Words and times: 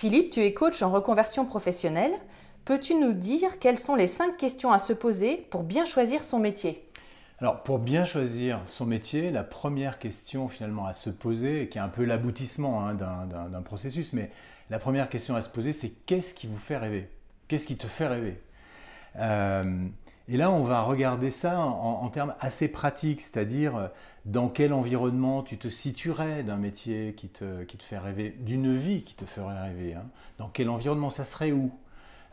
Philippe, 0.00 0.30
tu 0.30 0.40
es 0.40 0.54
coach 0.54 0.80
en 0.80 0.90
reconversion 0.90 1.44
professionnelle. 1.44 2.14
Peux-tu 2.64 2.94
nous 2.94 3.12
dire 3.12 3.58
quelles 3.58 3.78
sont 3.78 3.96
les 3.96 4.06
cinq 4.06 4.38
questions 4.38 4.72
à 4.72 4.78
se 4.78 4.94
poser 4.94 5.46
pour 5.50 5.62
bien 5.62 5.84
choisir 5.84 6.22
son 6.22 6.38
métier? 6.38 6.88
Alors 7.38 7.62
pour 7.62 7.78
bien 7.78 8.06
choisir 8.06 8.60
son 8.66 8.86
métier, 8.86 9.30
la 9.30 9.44
première 9.44 9.98
question 9.98 10.48
finalement 10.48 10.86
à 10.86 10.94
se 10.94 11.10
poser, 11.10 11.68
qui 11.68 11.76
est 11.76 11.82
un 11.82 11.90
peu 11.90 12.06
l'aboutissement 12.06 12.86
hein, 12.86 12.94
d'un 12.94 13.60
processus, 13.60 14.14
mais 14.14 14.30
la 14.70 14.78
première 14.78 15.10
question 15.10 15.36
à 15.36 15.42
se 15.42 15.50
poser, 15.50 15.74
c'est 15.74 15.90
qu'est-ce 16.06 16.32
qui 16.32 16.46
vous 16.46 16.56
fait 16.56 16.78
rêver? 16.78 17.10
Qu'est-ce 17.48 17.66
qui 17.66 17.76
te 17.76 17.86
fait 17.86 18.06
rêver? 18.06 18.40
Euh, 19.16 19.84
et 20.28 20.38
là, 20.38 20.50
on 20.50 20.64
va 20.64 20.80
regarder 20.80 21.30
ça 21.30 21.60
en, 21.60 22.08
termes 22.08 22.34
assez 22.40 22.68
pratiques, 22.68 23.20
c'est-à-dire 23.20 23.76
euh, 23.76 23.88
dans 24.24 24.48
quel 24.48 24.72
environnement 24.72 25.42
tu 25.42 25.58
te 25.58 25.68
situerais 25.68 26.42
d'un 26.42 26.56
métier 26.56 27.14
qui 27.16 27.28
te, 27.28 27.64
qui 27.64 27.78
fait 27.78 27.98
rêver, 27.98 28.36
d'une 28.40 28.76
vie 28.76 29.02
qui 29.02 29.14
te 29.14 29.24
ferait 29.24 29.60
rêver. 29.60 29.94
hein? 29.94 30.06
Dans 30.38 30.48
quel 30.48 30.68
environnement? 30.68 31.10
Ça 31.10 31.24
serait 31.24 31.52
où? 31.52 31.72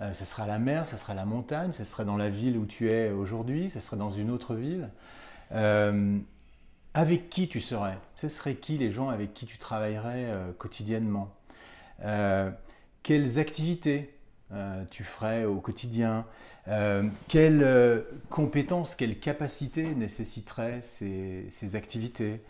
Euh, 0.01 0.13
Ça 0.13 0.25
serait 0.25 0.47
la 0.47 0.59
mer, 0.59 0.87
ça 0.87 0.97
serait 0.97 1.15
la 1.15 1.25
montagne, 1.25 1.73
ça 1.73 1.85
serait 1.85 2.05
dans 2.05 2.17
la 2.17 2.29
ville 2.29 2.57
où 2.57 2.65
tu 2.65 2.89
es 2.89 3.11
aujourd'hui, 3.11 3.69
ça 3.69 3.81
serait 3.81 3.97
dans 3.97 4.11
une 4.11 4.29
autre 4.31 4.55
ville? 4.55 4.89
Euh, 5.53 6.19
avec 6.93 7.29
qui 7.29 7.47
tu 7.47 7.61
serais? 7.61 7.97
Ce 8.15 8.29
serait 8.29 8.55
qui 8.55 8.77
les 8.77 8.91
gens 8.91 9.09
avec 9.09 9.33
qui 9.33 9.45
tu 9.45 9.57
travaillerais 9.57 10.31
euh, 10.35 10.51
quotidiennement? 10.57 11.33
Euh, 12.03 12.51
Quelles 13.03 13.39
activités? 13.39 14.16
Euh, 14.53 14.83
tu 14.89 15.03
ferais 15.03 15.45
au 15.45 15.59
quotidien. 15.59 16.25
Euh, 16.67 17.07
Quelles 17.27 17.63
euh, 17.63 18.01
compétences, 18.29 18.95
quelles 18.95 19.19
capacités 19.19 19.93
nécessiteraient 19.95 20.81
ces, 20.81 21.75
activités? 21.75 22.41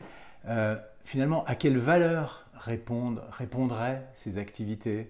Euh, 0.47 0.75
Finalement, 1.03 1.45
à 1.45 1.55
quelle 1.55 1.77
valeur 1.77 2.45
répondraient 2.53 4.05
ces 4.13 4.37
activités? 4.37 5.09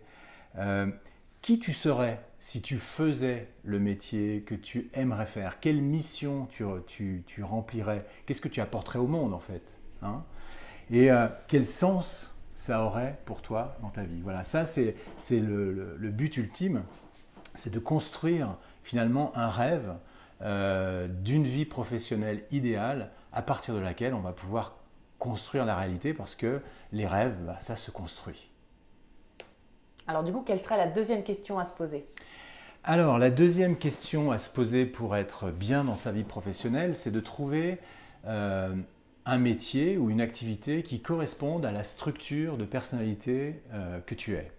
Euh, 0.57 0.87
Qui 1.41 1.59
tu 1.59 1.73
serais 1.73 2.21
si 2.39 2.61
tu 2.61 2.77
faisais 2.77 3.47
le 3.63 3.79
métier 3.79 4.41
que 4.45 4.53
tu 4.53 4.89
aimerais 4.93 5.25
faire? 5.25 5.59
Quelle 5.59 5.81
mission 5.81 6.47
tu, 6.51 7.43
remplirais? 7.43 8.05
Qu'est-ce 8.25 8.41
que 8.41 8.47
tu 8.47 8.61
apporterais 8.61 8.99
au 8.99 9.07
monde 9.07 9.33
en 9.33 9.39
fait 9.39 9.63
hein? 10.03 10.23
Et 10.91 11.09
quel 11.47 11.65
sens 11.65 12.36
ça 12.57 12.83
aurait 12.83 13.19
pour 13.25 13.41
toi 13.41 13.77
dans 13.81 13.89
ta 13.91 14.03
vie 14.03 14.21
Voilà, 14.21 14.43
ça 14.43 14.65
c'est 14.65 14.97
c'est 15.19 15.39
le, 15.39 15.71
le- 15.73 15.97
le 15.97 16.09
but 16.11 16.35
ultime, 16.37 16.83
c'est 17.55 17.73
de 17.73 17.79
construire 17.79 18.57
finalement 18.83 19.31
un 19.37 19.49
rêve 19.49 19.95
euh, 20.41 21.07
d'une 21.07 21.45
vie 21.45 21.65
professionnelle 21.65 22.43
idéale 22.51 23.11
à 23.33 23.41
partir 23.43 23.75
de 23.75 23.79
laquelle 23.79 24.13
on 24.15 24.21
va 24.21 24.33
pouvoir 24.33 24.77
construire 25.19 25.65
la 25.65 25.75
réalité 25.77 26.13
parce 26.13 26.35
que 26.35 26.61
les 26.93 27.07
rêves, 27.07 27.35
bah, 27.45 27.57
ça 27.61 27.77
se 27.77 27.91
construit. 27.91 28.49
Alors 30.07 30.23
du 30.23 30.33
coup, 30.33 30.41
quelle 30.41 30.59
serait 30.59 30.75
la 30.77 30.87
deuxième 30.87 31.23
question 31.23 31.59
à 31.59 31.65
se 31.65 31.73
poser? 31.73 32.07
Alors, 32.83 33.17
la 33.17 33.29
deuxième 33.29 33.75
question 33.77 34.31
à 34.31 34.37
se 34.37 34.49
poser 34.49 34.85
pour 34.85 35.15
être 35.15 35.51
bien 35.51 35.83
dans 35.83 35.97
sa 35.97 36.11
vie 36.11 36.23
professionnelle, 36.23 36.95
c'est 36.95 37.11
de 37.11 37.19
trouver 37.19 37.79
euh, 38.25 38.75
un 39.27 39.37
métier 39.37 39.97
ou 39.97 40.09
une 40.09 40.21
activité 40.21 40.83
qui 40.83 41.01
corresponde 41.01 41.65
à 41.65 41.71
la 41.73 41.83
structure 41.83 42.57
de 42.57 42.63
personnalité 42.63 43.61
euh, 43.73 43.99
que 43.99 44.15
tu 44.15 44.35
es. 44.35 44.49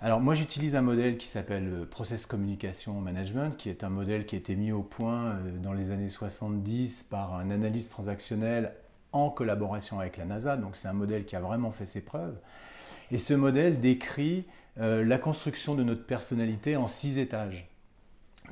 Alors, 0.00 0.18
moi, 0.18 0.34
j'utilise 0.34 0.74
un 0.74 0.80
modèle 0.80 1.18
qui 1.18 1.26
s'appelle 1.26 1.68
le 1.68 1.84
Process 1.84 2.24
Communication 2.24 2.94
Management, 3.02 3.54
qui 3.56 3.68
est 3.68 3.84
un 3.84 3.90
modèle 3.90 4.24
qui 4.24 4.34
a 4.34 4.38
été 4.38 4.56
mis 4.56 4.72
au 4.72 4.82
point 4.82 5.26
euh, 5.26 5.58
dans 5.62 5.74
les 5.74 5.90
années 5.90 6.08
70 6.08 7.02
par 7.04 7.34
un 7.34 7.50
analyste 7.50 7.90
transactionnel 7.90 8.72
en 9.12 9.28
collaboration 9.28 10.00
avec 10.00 10.16
la 10.16 10.24
NASA. 10.24 10.56
Donc, 10.56 10.76
c'est 10.76 10.88
un 10.88 10.94
modèle 10.94 11.26
qui 11.26 11.36
a 11.36 11.40
vraiment 11.40 11.70
fait 11.70 11.86
ses 11.86 12.02
preuves. 12.02 12.38
Et 13.10 13.18
ce 13.18 13.34
modèle 13.34 13.78
décrit 13.78 14.46
euh, 14.80 15.04
la 15.04 15.18
construction 15.18 15.74
de 15.74 15.82
notre 15.82 16.06
personnalité 16.06 16.76
en 16.76 16.86
six 16.86 17.18
étages. 17.18 17.68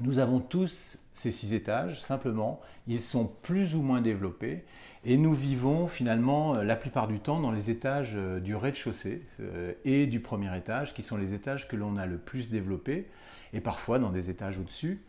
Nous 0.01 0.19
avons 0.19 0.39
tous 0.39 0.99
ces 1.13 1.31
six 1.31 1.55
étages, 1.55 2.03
simplement, 2.03 2.61
ils 2.87 3.01
sont 3.01 3.31
plus 3.43 3.75
ou 3.75 3.83
moins 3.83 4.01
développés 4.01 4.65
et 5.05 5.17
nous 5.17 5.35
vivons 5.35 5.89
finalement 5.89 6.57
euh, 6.57 6.63
la 6.63 6.77
plupart 6.77 7.09
du 7.09 7.21
temps 7.21 7.41
dans 7.41 7.53
les 7.53 7.71
étages 7.71 8.13
euh, 8.17 8.39
du 8.39 8.55
rez-de-chaussée 8.55 9.23
euh, 9.41 9.73
et 9.85 10.07
du 10.07 10.21
premier 10.21 10.55
étage, 10.57 10.95
qui 10.95 11.03
sont 11.03 11.17
les 11.17 11.33
étages 11.33 11.69
que 11.69 11.77
l'on 11.77 11.97
a 11.97 12.07
le 12.07 12.19
plus 12.19 12.51
développés, 12.51 13.09
et 13.53 13.61
parfois 13.61 13.99
dans 13.99 14.11
des 14.11 14.31
étages 14.31 14.59
au-dessus. 14.59 15.03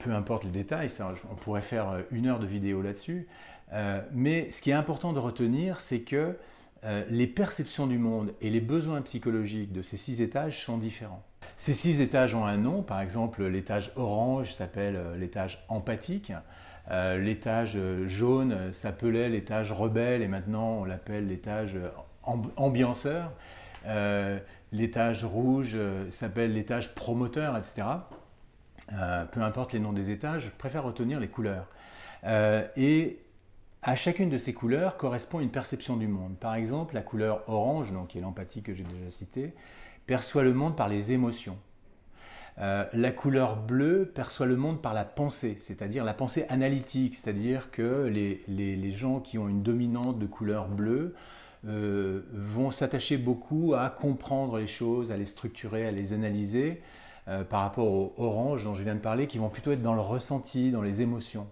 Peu 0.00 0.12
importe 0.12 0.42
les 0.42 0.50
détails, 0.50 0.90
on 1.30 1.36
pourrait 1.36 1.62
faire 1.62 2.02
une 2.10 2.26
heure 2.26 2.40
de 2.40 2.46
vidéo 2.46 2.82
là-dessus. 2.82 3.28
Mais 4.12 4.50
ce 4.50 4.60
qui 4.60 4.70
est 4.70 4.74
important 4.74 5.12
de 5.12 5.20
retenir, 5.20 5.78
c'est 5.78 6.00
que 6.00 6.36
euh, 6.84 7.04
les 7.10 7.26
perceptions 7.26 7.86
du 7.86 7.98
monde 7.98 8.32
et 8.40 8.50
les 8.50 8.60
besoins 8.60 9.00
psychologiques 9.02 9.72
de 9.72 9.82
ces 9.82 9.96
six 9.96 10.20
étages 10.20 10.64
sont 10.64 10.78
différents. 10.78 11.22
Ces 11.56 11.72
six 11.74 12.00
étages 12.00 12.34
ont 12.34 12.44
un 12.44 12.56
nom, 12.56 12.82
par 12.82 13.00
exemple 13.00 13.44
l'étage 13.46 13.92
orange 13.96 14.52
s'appelle 14.54 14.96
euh, 14.96 15.16
l'étage 15.16 15.64
empathique, 15.68 16.32
Euh, 16.90 17.16
l'étage 17.18 17.78
jaune 18.06 18.70
s'appelait 18.74 19.30
l'étage 19.30 19.72
rebelle 19.72 20.20
et 20.20 20.28
maintenant 20.28 20.80
on 20.80 20.84
l'appelle 20.84 21.26
l'étage 21.28 21.78
amb- 22.26 22.50
ambianceur, 22.56 23.32
l'étage 24.70 25.24
rouge 25.24 25.78
s'appelle 26.10 26.52
l'étage 26.52 26.94
promoteur, 26.94 27.56
etc. 27.56 27.86
Peu 29.32 29.40
importe 29.40 29.72
les 29.72 29.80
noms 29.80 29.94
des 29.94 30.10
étages, 30.10 30.42
je 30.44 30.50
préfère 30.50 30.84
retenir 30.84 31.20
les 31.20 31.28
couleurs. 31.28 31.68
Et 32.76 33.18
à 33.84 33.96
chacune 33.96 34.30
de 34.30 34.38
ces 34.38 34.54
couleurs 34.54 34.96
correspond 34.96 35.40
une 35.40 35.50
perception 35.50 35.96
du 35.96 36.08
monde. 36.08 36.36
Par 36.38 36.54
exemple, 36.54 36.94
la 36.94 37.02
couleur 37.02 37.44
orange, 37.48 37.92
donc, 37.92 38.08
qui 38.08 38.18
est 38.18 38.22
l'empathie 38.22 38.62
que 38.62 38.72
j'ai 38.72 38.82
déjà 38.82 39.10
citée, 39.10 39.52
perçoit 40.06 40.42
le 40.42 40.54
monde 40.54 40.74
par 40.74 40.88
les 40.88 41.12
émotions. 41.12 41.58
Euh, 42.58 42.84
la 42.94 43.10
couleur 43.10 43.56
bleue 43.56 44.10
perçoit 44.14 44.46
le 44.46 44.56
monde 44.56 44.80
par 44.80 44.94
la 44.94 45.04
pensée, 45.04 45.56
c'est-à-dire 45.58 46.02
la 46.02 46.14
pensée 46.14 46.46
analytique, 46.48 47.14
c'est-à-dire 47.14 47.70
que 47.70 48.06
les, 48.06 48.92
gens 48.92 49.20
qui 49.20 49.36
ont 49.36 49.48
une 49.48 49.62
dominante 49.62 50.18
de 50.18 50.26
couleur 50.26 50.68
bleue 50.68 51.14
euh, 51.66 52.22
vont 52.32 52.70
s'attacher 52.70 53.18
beaucoup 53.18 53.74
à 53.74 53.90
comprendre 53.90 54.58
les 54.58 54.66
choses, 54.66 55.12
à 55.12 55.18
les 55.18 55.26
structurer, 55.26 55.86
à 55.86 55.90
les 55.90 56.14
analyser, 56.14 56.80
par 57.48 57.62
rapport 57.62 57.90
au 57.90 58.12
orange 58.18 58.64
dont 58.64 58.74
je 58.74 58.84
viens 58.84 58.94
de 58.94 59.00
parler, 59.00 59.26
qui 59.26 59.38
vont 59.38 59.48
plutôt 59.48 59.72
être 59.72 59.82
dans 59.82 59.94
le 59.94 60.02
ressenti, 60.02 60.70
dans 60.70 60.82
les 60.82 61.00
émotions. 61.00 61.46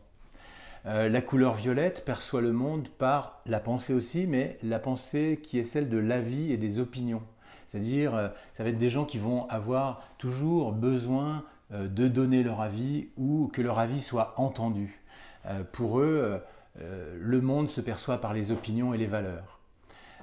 La 0.85 1.21
couleur 1.21 1.55
violette 1.55 2.05
perçoit 2.05 2.41
le 2.41 2.53
monde 2.53 2.89
par 2.89 3.41
la 3.47 3.61
pensée 3.61 3.95
aussi, 3.95 4.27
mais 4.27 4.59
la 4.63 4.79
pensée 4.79 5.41
qui 5.43 5.59
est 5.59 5.65
celle 5.65 5.89
de 5.89 5.99
l'avis 5.99 6.53
et 6.53 6.57
des 6.57 6.79
opinions. 6.79 7.23
C'est-à-dire, 7.69 8.33
ça 8.53 8.65
va 8.65 8.71
être 8.71 8.79
des 8.79 8.91
gens 8.91 9.05
qui 9.05 9.19
vont 9.19 9.49
avoir 9.49 10.03
toujours 10.19 10.73
besoin 10.73 11.45
de 11.71 12.09
donner 12.09 12.43
leur 12.43 12.61
avis 12.61 13.09
ou 13.17 13.49
que 13.53 13.63
leur 13.63 13.79
avis 13.79 14.03
soit 14.03 14.35
entendu. 14.37 15.01
pour 15.73 16.01
eux, 16.01 16.41
le 16.79 17.41
monde 17.41 17.71
se 17.71 17.81
perçoit 17.81 18.21
par 18.21 18.33
les 18.33 18.51
opinions 18.51 18.93
et 18.93 18.99
les 18.99 19.07
valeurs. 19.07 19.61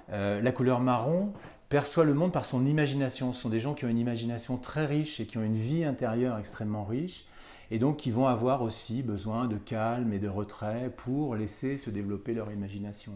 la 0.10 0.52
couleur 0.52 0.80
marron 0.80 1.34
perçoit 1.70 2.04
le 2.04 2.14
monde 2.14 2.32
par 2.32 2.46
son 2.46 2.66
imagination. 2.66 3.34
Ce 3.34 3.42
sont 3.42 3.50
des 3.50 3.60
gens 3.60 3.74
qui 3.74 3.86
ont 3.86 3.90
une 3.90 4.00
imagination 4.00 4.58
très 4.58 4.86
riche 4.86 5.20
et 5.20 5.26
qui 5.26 5.38
ont 5.38 5.44
une 5.44 5.56
vie 5.56 5.86
intérieure 5.86 6.38
extrêmement 6.38 6.84
riche, 6.84 7.28
et 7.72 7.80
donc 7.80 7.98
qui 7.98 8.12
vont 8.12 8.28
avoir 8.28 8.62
aussi 8.62 9.02
besoin 9.04 9.48
de 9.48 9.58
calme 9.58 10.14
et 10.14 10.20
de 10.20 10.28
retrait 10.28 10.92
pour 10.96 11.36
laisser 11.36 11.78
se 11.78 11.90
développer 11.90 12.34
leur 12.34 12.52
imagination. 12.52 13.14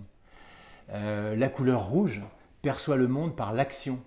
Euh, 0.92 1.36
la 1.36 1.50
couleur 1.50 1.86
rouge 1.86 2.22
perçoit 2.62 2.98
le 2.98 3.08
monde 3.08 3.36
par 3.36 3.54
l'action. 3.54 4.00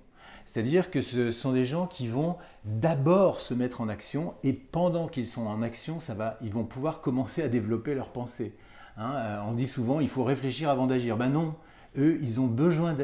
C'est-à-dire 0.44 0.90
que 0.90 1.02
ce 1.02 1.32
sont 1.32 1.52
des 1.52 1.64
gens 1.64 1.86
qui 1.86 2.06
vont 2.06 2.36
d'abord 2.64 3.40
se 3.40 3.52
mettre 3.52 3.80
en 3.80 3.88
action 3.88 4.34
et 4.44 4.52
pendant 4.52 5.08
qu'ils 5.08 5.26
sont 5.26 5.46
en 5.46 5.60
action, 5.60 6.00
ça 6.00 6.14
va, 6.14 6.38
ils 6.40 6.52
vont 6.52 6.64
pouvoir 6.64 7.00
commencer 7.00 7.42
à 7.42 7.48
développer 7.48 7.94
leurs 7.94 8.10
pensées. 8.10 8.54
Hein. 8.96 9.14
Euh, 9.16 9.40
on 9.44 9.52
dit 9.52 9.66
souvent 9.66 10.00
il 10.00 10.08
faut 10.08 10.24
réfléchir 10.24 10.68
avant 10.68 10.86
d'agir. 10.86 11.16
Ben 11.16 11.28
non, 11.28 11.54
eux, 11.98 12.18
ils 12.22 12.40
ont 12.40 12.46
besoin 12.46 12.94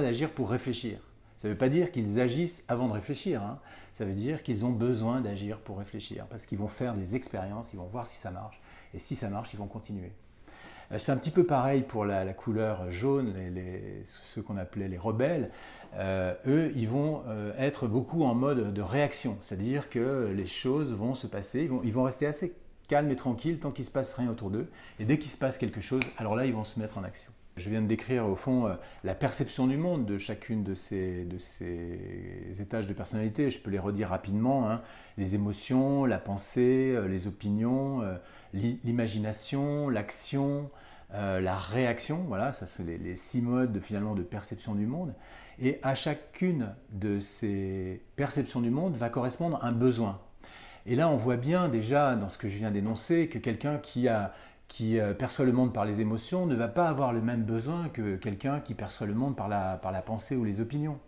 d'agir 0.00 0.30
pour 0.30 0.50
réfléchir. 0.50 0.98
Ça 1.42 1.48
ne 1.48 1.54
veut 1.54 1.58
pas 1.58 1.68
dire 1.68 1.90
qu'ils 1.90 2.20
agissent 2.20 2.64
avant 2.68 2.86
de 2.86 2.92
réfléchir, 2.92 3.42
hein. 3.42 3.58
ça 3.92 4.04
veut 4.04 4.12
dire 4.12 4.44
qu'ils 4.44 4.64
ont 4.64 4.70
besoin 4.70 5.20
d'agir 5.20 5.58
pour 5.58 5.78
réfléchir, 5.78 6.24
parce 6.30 6.46
qu'ils 6.46 6.58
vont 6.58 6.68
faire 6.68 6.94
des 6.94 7.16
expériences, 7.16 7.72
ils 7.72 7.78
vont 7.78 7.88
voir 7.88 8.06
si 8.06 8.16
ça 8.16 8.30
marche, 8.30 8.60
et 8.94 9.00
si 9.00 9.16
ça 9.16 9.28
marche, 9.28 9.52
ils 9.52 9.56
vont 9.56 9.66
continuer. 9.66 10.12
Euh, 10.92 11.00
c'est 11.00 11.10
un 11.10 11.16
petit 11.16 11.32
peu 11.32 11.42
pareil 11.44 11.82
pour 11.82 12.04
la, 12.04 12.32
couleur 12.32 12.92
jaune, 12.92 13.34
les, 13.34 14.04
ceux 14.32 14.40
qu'on 14.40 14.56
appelait 14.56 14.86
les 14.86 14.98
rebelles. 14.98 15.50
Euh, 15.96 16.32
eux, 16.46 16.70
ils 16.76 16.88
vont 16.88 17.24
euh, 17.26 17.52
être 17.58 17.88
beaucoup 17.88 18.22
en 18.22 18.36
mode 18.36 18.72
de 18.72 18.82
réaction, 18.82 19.36
c'est-à-dire 19.42 19.90
que 19.90 20.32
les 20.32 20.46
choses 20.46 20.92
vont 20.92 21.16
se 21.16 21.26
passer, 21.26 21.62
ils 21.62 21.70
vont, 21.70 21.80
ils 21.82 21.92
vont 21.92 22.04
rester 22.04 22.24
assez 22.24 22.56
calmes 22.86 23.10
et 23.10 23.16
tranquilles 23.16 23.58
tant 23.58 23.72
qu'il 23.72 23.82
ne 23.82 23.88
se 23.88 23.92
passe 23.92 24.14
rien 24.14 24.30
autour 24.30 24.50
d'eux, 24.50 24.70
et 25.00 25.04
dès 25.04 25.18
qu'il 25.18 25.32
se 25.32 25.38
passe 25.38 25.58
quelque 25.58 25.80
chose, 25.80 26.04
alors 26.18 26.36
là, 26.36 26.46
ils 26.46 26.54
vont 26.54 26.64
se 26.64 26.78
mettre 26.78 26.98
en 26.98 27.02
action. 27.02 27.32
Je 27.58 27.68
viens 27.68 27.82
de 27.82 27.86
décrire 27.86 28.26
au 28.26 28.34
fond 28.34 28.66
euh, 28.66 28.74
la 29.04 29.14
perception 29.14 29.66
du 29.66 29.76
monde 29.76 30.06
de 30.06 30.16
chacune 30.16 30.64
de 30.64 30.74
ces, 30.74 31.24
de 31.24 31.38
ces 31.38 31.98
étages 32.58 32.86
de 32.86 32.94
personnalité. 32.94 33.50
Je 33.50 33.58
peux 33.58 33.70
les 33.70 33.78
redire 33.78 34.08
rapidement. 34.08 34.70
Hein. 34.70 34.80
Les 35.18 35.34
émotions, 35.34 36.06
la 36.06 36.18
pensée, 36.18 36.94
euh, 36.96 37.06
les 37.08 37.26
opinions, 37.26 38.00
euh, 38.02 38.16
l'imagination, 38.54 39.88
l'action, 39.88 40.70
la 41.12 41.54
réaction. 41.54 42.24
Voilà, 42.26 42.54
ça 42.54 42.66
c'est 42.66 42.84
les, 42.84 43.16
six 43.16 43.42
modes 43.42 43.80
finalement 43.82 44.14
de 44.14 44.22
perception 44.22 44.74
du 44.74 44.86
monde. 44.86 45.14
Et 45.60 45.78
à 45.82 45.94
chacune 45.94 46.74
de 46.90 47.20
ces 47.20 48.02
perceptions 48.16 48.62
du 48.62 48.70
monde 48.70 48.96
va 48.96 49.10
correspondre 49.10 49.62
un 49.62 49.72
besoin. 49.72 50.22
Et 50.86 50.96
là, 50.96 51.10
on 51.10 51.16
voit 51.16 51.36
bien 51.36 51.68
déjà 51.68 52.16
dans 52.16 52.30
ce 52.30 52.38
que 52.38 52.48
je 52.48 52.56
viens 52.56 52.70
d'énoncer 52.70 53.28
que 53.28 53.38
quelqu'un 53.38 53.76
qui 53.76 54.08
a 54.08 54.32
qui 54.72 54.98
euh, 54.98 55.12
perçoit 55.12 55.44
le 55.44 55.52
monde 55.52 55.74
par 55.74 55.84
les 55.84 56.00
émotions 56.00 56.46
ne 56.46 56.54
va 56.54 56.66
pas 56.66 56.88
avoir 56.88 57.12
le 57.12 57.20
même 57.20 57.42
besoin 57.42 57.90
que 57.90 58.16
quelqu'un 58.16 58.58
qui 58.60 58.72
perçoit 58.72 59.06
le 59.06 59.12
monde 59.12 59.36
par 59.36 59.46
la, 59.46 59.76
par 59.76 59.92
la 59.92 60.00
pensée 60.00 60.34
ou 60.34 60.44
les 60.44 60.60
opinions. 60.60 60.98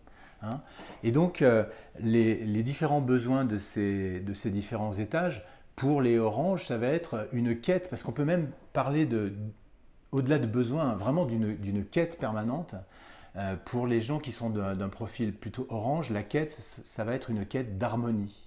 Hein. 0.42 0.60
Et 1.02 1.12
donc, 1.12 1.40
euh, 1.40 1.64
les, 1.98 2.62
différents 2.62 3.00
besoins 3.00 3.46
de 3.46 3.56
ces, 3.56 4.20
de 4.20 4.34
ces 4.34 4.50
différents 4.50 4.92
étages, 4.92 5.46
pour 5.76 6.02
les 6.02 6.18
oranges, 6.18 6.66
ça 6.66 6.76
va 6.76 6.88
être 6.88 7.26
une 7.32 7.58
quête, 7.58 7.88
parce 7.88 8.02
qu'on 8.02 8.12
peut 8.12 8.26
même 8.26 8.50
parler 8.74 9.06
de, 9.06 9.32
au-delà 10.12 10.38
de 10.38 10.46
besoins, 10.46 10.94
vraiment 10.96 11.24
d'une 11.24 11.86
quête 11.86 12.18
permanente. 12.18 12.74
Euh, 13.36 13.56
pour 13.64 13.86
les 13.86 14.02
gens 14.02 14.18
qui 14.18 14.30
sont 14.30 14.50
d'un 14.50 14.88
profil 14.90 15.32
plutôt 15.32 15.66
orange, 15.70 16.10
la 16.10 16.22
quête, 16.22 16.52
ça 16.52 17.02
va 17.04 17.14
être 17.14 17.30
une 17.30 17.46
quête 17.46 17.78
d'harmonie. 17.78 18.46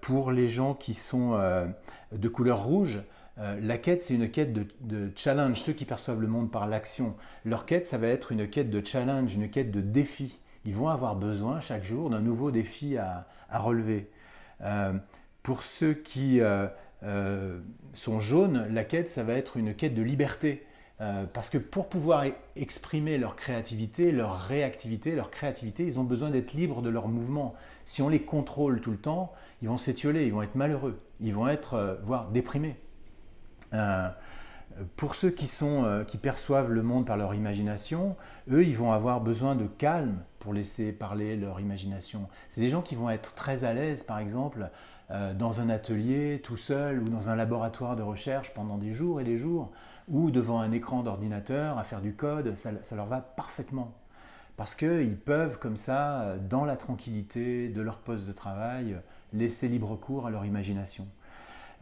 pour 0.00 0.30
les 0.30 0.48
gens 0.48 0.74
qui 0.74 0.94
sont 0.94 1.36
de 2.12 2.28
couleur 2.28 2.62
rouge, 2.64 3.00
euh, 3.38 3.58
la 3.60 3.76
quête, 3.76 4.02
c'est 4.02 4.14
une 4.14 4.30
quête 4.30 4.52
de, 4.52 5.10
challenge. 5.14 5.60
Ceux 5.60 5.72
qui 5.72 5.84
perçoivent 5.84 6.20
le 6.20 6.26
monde 6.26 6.50
par 6.50 6.66
l'action, 6.66 7.14
leur 7.44 7.66
quête, 7.66 7.86
ça 7.86 7.98
va 7.98 8.08
être 8.08 8.32
une 8.32 8.48
quête 8.48 8.70
de 8.70 8.84
challenge, 8.84 9.34
une 9.34 9.50
quête 9.50 9.70
de 9.70 9.80
défi. 9.80 10.38
Ils 10.64 10.74
vont 10.74 10.88
avoir 10.88 11.16
besoin 11.16 11.60
chaque 11.60 11.84
jour 11.84 12.10
d'un 12.10 12.20
nouveau 12.20 12.50
défi 12.50 12.96
à, 12.96 13.26
relever. 13.50 14.10
Euh, 14.62 14.94
pour 15.42 15.62
ceux 15.62 15.94
qui 15.94 16.40
euh, 16.40 17.60
sont 17.92 18.20
jaunes, 18.20 18.66
la 18.70 18.84
quête, 18.84 19.10
ça 19.10 19.22
va 19.22 19.34
être 19.34 19.56
une 19.56 19.74
quête 19.74 19.94
de 19.94 20.02
liberté. 20.02 20.64
parce 21.34 21.50
que 21.50 21.58
pour 21.58 21.88
pouvoir 21.88 22.26
e-, 22.26 22.32
exprimer 22.56 23.18
leur 23.18 23.36
créativité, 23.36 24.12
leur 24.12 24.38
réactivité, 24.38 25.14
leur 25.14 25.30
créativité, 25.30 25.84
ils 25.84 26.00
ont 26.00 26.04
besoin 26.04 26.30
d'être 26.30 26.54
libres 26.54 26.80
de 26.80 26.88
leurs 26.88 27.08
mouvements. 27.08 27.54
Si 27.84 28.00
on 28.00 28.08
les 28.08 28.22
contrôle 28.22 28.80
tout 28.80 28.90
le 28.92 28.96
temps, 28.96 29.32
ils 29.62 29.68
vont 29.68 29.78
s'étioler, 29.78 30.24
ils 30.24 30.32
vont 30.32 30.42
être 30.42 30.54
malheureux, 30.54 30.98
ils 31.20 31.34
vont 31.34 31.46
être, 31.46 32.00
voire 32.02 32.30
déprimés. 32.30 32.76
Euh, 33.74 34.08
pour 34.96 35.14
ceux 35.14 35.30
qui, 35.30 35.46
sont, 35.46 35.84
euh, 35.84 36.04
qui 36.04 36.18
perçoivent 36.18 36.70
le 36.70 36.82
monde 36.82 37.06
par 37.06 37.16
leur 37.16 37.34
imagination, 37.34 38.16
eux, 38.50 38.64
ils 38.64 38.76
vont 38.76 38.92
avoir 38.92 39.20
besoin 39.20 39.54
de 39.54 39.66
calme 39.66 40.18
pour 40.38 40.52
laisser 40.52 40.92
parler 40.92 41.36
leur 41.36 41.60
imagination. 41.60 42.28
C'est 42.50 42.60
des 42.60 42.68
gens 42.68 42.82
qui 42.82 42.94
vont 42.94 43.10
être 43.10 43.34
très 43.34 43.64
à 43.64 43.72
l'aise, 43.72 44.02
par 44.02 44.18
exemple, 44.18 44.68
euh, 45.10 45.34
dans 45.34 45.60
un 45.60 45.70
atelier 45.70 46.40
tout 46.42 46.56
seul 46.56 47.00
ou 47.00 47.08
dans 47.08 47.30
un 47.30 47.36
laboratoire 47.36 47.96
de 47.96 48.02
recherche 48.02 48.52
pendant 48.54 48.76
des 48.76 48.92
jours 48.92 49.20
et 49.20 49.24
des 49.24 49.38
jours, 49.38 49.72
ou 50.08 50.30
devant 50.30 50.60
un 50.60 50.72
écran 50.72 51.02
d'ordinateur 51.02 51.78
à 51.78 51.84
faire 51.84 52.00
du 52.00 52.14
code, 52.14 52.54
ça, 52.56 52.70
ça 52.82 52.96
leur 52.96 53.06
va 53.06 53.20
parfaitement. 53.20 53.92
Parce 54.56 54.74
qu'ils 54.74 55.18
peuvent, 55.18 55.58
comme 55.58 55.76
ça, 55.76 56.36
dans 56.48 56.64
la 56.64 56.76
tranquillité 56.76 57.68
de 57.68 57.80
leur 57.82 57.98
poste 57.98 58.26
de 58.26 58.32
travail, 58.32 58.96
laisser 59.32 59.68
libre 59.68 59.96
cours 59.96 60.26
à 60.26 60.30
leur 60.30 60.46
imagination. 60.46 61.06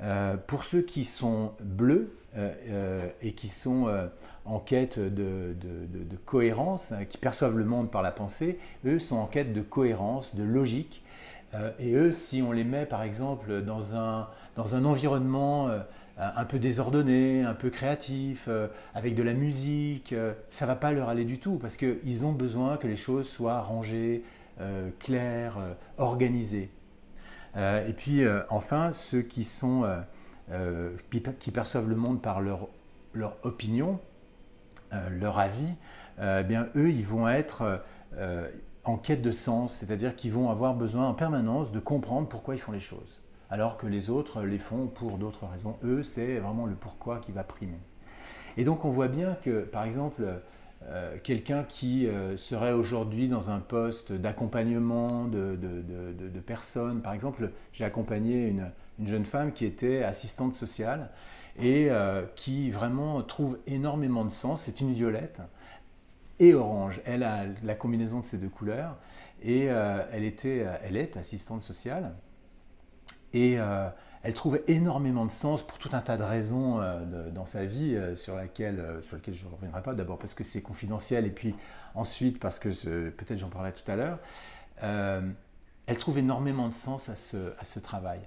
Euh, 0.03 0.37
pour 0.47 0.65
ceux 0.65 0.83
qui 0.83 1.05
sont 1.05 1.53
bleus 1.61 2.17
euh, 2.37 2.53
euh, 2.69 3.09
et 3.23 3.33
qui 3.33 3.49
sont 3.49 3.87
en 4.45 4.59
quête 4.59 4.99
de, 4.99 5.55
cohérence, 6.25 6.93
hein, 6.93 7.05
qui 7.05 7.19
perçoivent 7.19 7.57
le 7.57 7.65
monde 7.65 7.91
par 7.91 8.03
la 8.03 8.11
pensée, 8.11 8.59
eux 8.85 8.99
sont 8.99 9.17
en 9.17 9.27
quête 9.27 9.53
de 9.53 9.63
cohérence, 9.63 10.35
de 10.35 10.43
logique. 10.43 11.03
et 11.79 11.95
eux, 11.95 12.13
si 12.13 12.43
on 12.43 12.53
les 12.53 12.65
met 12.65 12.85
par 12.85 13.03
exemple 13.03 13.63
dans 13.63 13.95
un, 13.95 14.29
dans 14.57 14.75
un 14.75 14.85
environnement 14.85 15.71
un 16.19 16.45
peu 16.45 16.59
désordonné, 16.59 17.43
un 17.43 17.55
peu 17.55 17.71
créatif, 17.71 18.49
avec 18.95 19.15
de 19.15 19.23
la 19.23 19.33
musique, 19.33 20.15
ça 20.51 20.67
va 20.67 20.75
pas 20.75 20.93
leur 20.93 21.09
aller 21.09 21.25
du 21.25 21.39
tout 21.39 21.57
parce 21.57 21.77
qu'ils 21.77 22.27
ont 22.27 22.33
besoin 22.33 22.77
que 22.77 22.89
les 22.89 22.97
choses 22.97 23.29
soient 23.29 23.61
rangées, 23.61 24.25
claires, 24.99 25.57
organisées. 25.97 26.71
Euh, 27.57 27.87
et 27.87 27.93
puis 27.93 28.25
euh, 28.25 28.43
enfin, 28.51 28.93
ceux 28.93 29.23
qui, 29.23 29.45
sont, 29.45 29.85
euh, 30.51 30.91
qui, 31.39 31.51
perçoivent 31.51 31.89
le 31.89 31.97
monde 31.97 32.21
par 32.21 32.41
leur, 32.41 32.69
leur 33.13 33.37
opinion, 33.43 34.01
leur 35.11 35.41
avis, 35.41 35.75
eh 36.23 36.45
bien 36.45 36.69
eux, 36.77 36.91
ils 36.91 37.05
vont 37.05 37.27
être 37.29 37.83
en 38.85 38.97
quête 38.97 39.23
de 39.23 39.33
sens, 39.33 39.75
c'est-à-dire 39.75 40.15
qu'ils 40.15 40.33
vont 40.33 40.51
avoir 40.51 40.75
besoin 40.75 41.09
en 41.09 41.15
permanence 41.15 41.73
de 41.73 41.81
comprendre 41.81 42.29
pourquoi 42.29 42.55
ils 42.55 42.61
font 42.61 42.71
les 42.71 42.79
choses, 42.79 43.21
alors 43.51 43.77
que 43.77 43.89
les 43.89 44.09
autres 44.09 44.43
les 44.43 44.61
font 44.61 44.87
pour 44.87 45.19
d'autres 45.19 45.47
raisons. 45.47 45.77
Eux, 45.83 46.05
c'est 46.05 46.39
vraiment 46.39 46.67
le 46.67 46.77
pourquoi 46.77 47.19
qui 47.19 47.33
va 47.33 47.43
primer. 47.43 47.81
Et 48.57 48.63
donc 48.63 48.85
on 48.85 48.91
voit 48.91 49.09
bien 49.09 49.37
que, 49.43 49.63
par 49.63 49.83
exemple, 49.83 50.23
euh, 50.87 51.17
quelqu'un 51.23 51.65
qui 51.65 52.07
euh, 52.07 52.37
serait 52.37 52.73
aujourd'hui 52.73 53.29
dans 53.29 53.51
un 53.51 53.59
poste 53.59 54.13
d'accompagnement 54.13 55.25
de, 55.25 55.57
personnes. 56.47 57.01
Par 57.01 57.15
exemple, 57.15 57.51
j'ai 57.73 57.85
accompagné 57.85 58.49
une, 58.49 58.71
jeune 59.03 59.25
femme 59.25 59.53
qui 59.53 59.65
était 59.65 60.05
assistante 60.05 60.55
sociale 60.55 61.11
et 61.59 61.89
euh, 61.91 62.23
qui 62.37 62.71
vraiment 62.71 63.23
trouve 63.23 63.59
énormément 63.67 64.25
de 64.25 64.31
sens. 64.31 64.63
C'est 64.63 64.81
une 64.81 64.93
violette 64.93 65.41
et 66.39 66.53
orange. 66.53 67.01
Elle 67.07 67.23
a 67.23 67.47
la 67.63 67.75
combinaison 67.75 68.21
de 68.21 68.27
ces 68.27 68.37
deux 68.37 68.49
couleurs 68.49 68.97
et 69.43 69.65
elle, 69.65 70.25
était, 70.25 70.67
elle 70.85 70.97
est 70.97 71.17
assistante 71.17 71.63
sociale. 71.63 72.15
Et 73.33 73.59
elle 74.25 74.33
trouve 74.33 74.61
énormément 74.69 75.27
de 75.27 75.31
sens 75.31 75.63
pour 75.63 75.77
tout 75.77 75.91
un 75.93 76.01
tas 76.01 76.17
de 76.17 76.23
raisons 76.23 76.81
euh, 76.81 77.31
dans 77.31 77.45
sa 77.45 77.67
vie 77.67 77.95
euh, 77.95 78.17
sur, 78.17 78.35
laquelle, 78.37 78.81
euh, 78.81 79.03
sur 79.03 79.17
lesquelles 79.17 79.35
je 79.35 79.45
ne 79.45 79.51
reviendrai 79.51 79.83
pas. 79.83 79.93
D'abord 79.93 80.19
parce 80.19 80.33
que 80.33 80.43
c'est 80.43 80.63
confidentiel 80.63 81.27
et 81.27 81.31
puis 81.31 81.55
ensuite 81.95 82.41
parce 82.41 82.59
que 82.59 82.71
peut-être 83.11 83.39
j'en 83.39 83.51
parlais 83.51 83.73
tout 83.73 83.89
à 83.91 83.97
l'heure. 83.97 84.19
elle 84.81 85.99
trouve 85.99 86.17
énormément 86.17 86.69
de 86.69 86.75
sens 86.75 87.11
à 87.11 87.17
ce, 87.17 87.53
à 87.59 87.67
ce 87.67 87.79
travail. 87.79 88.21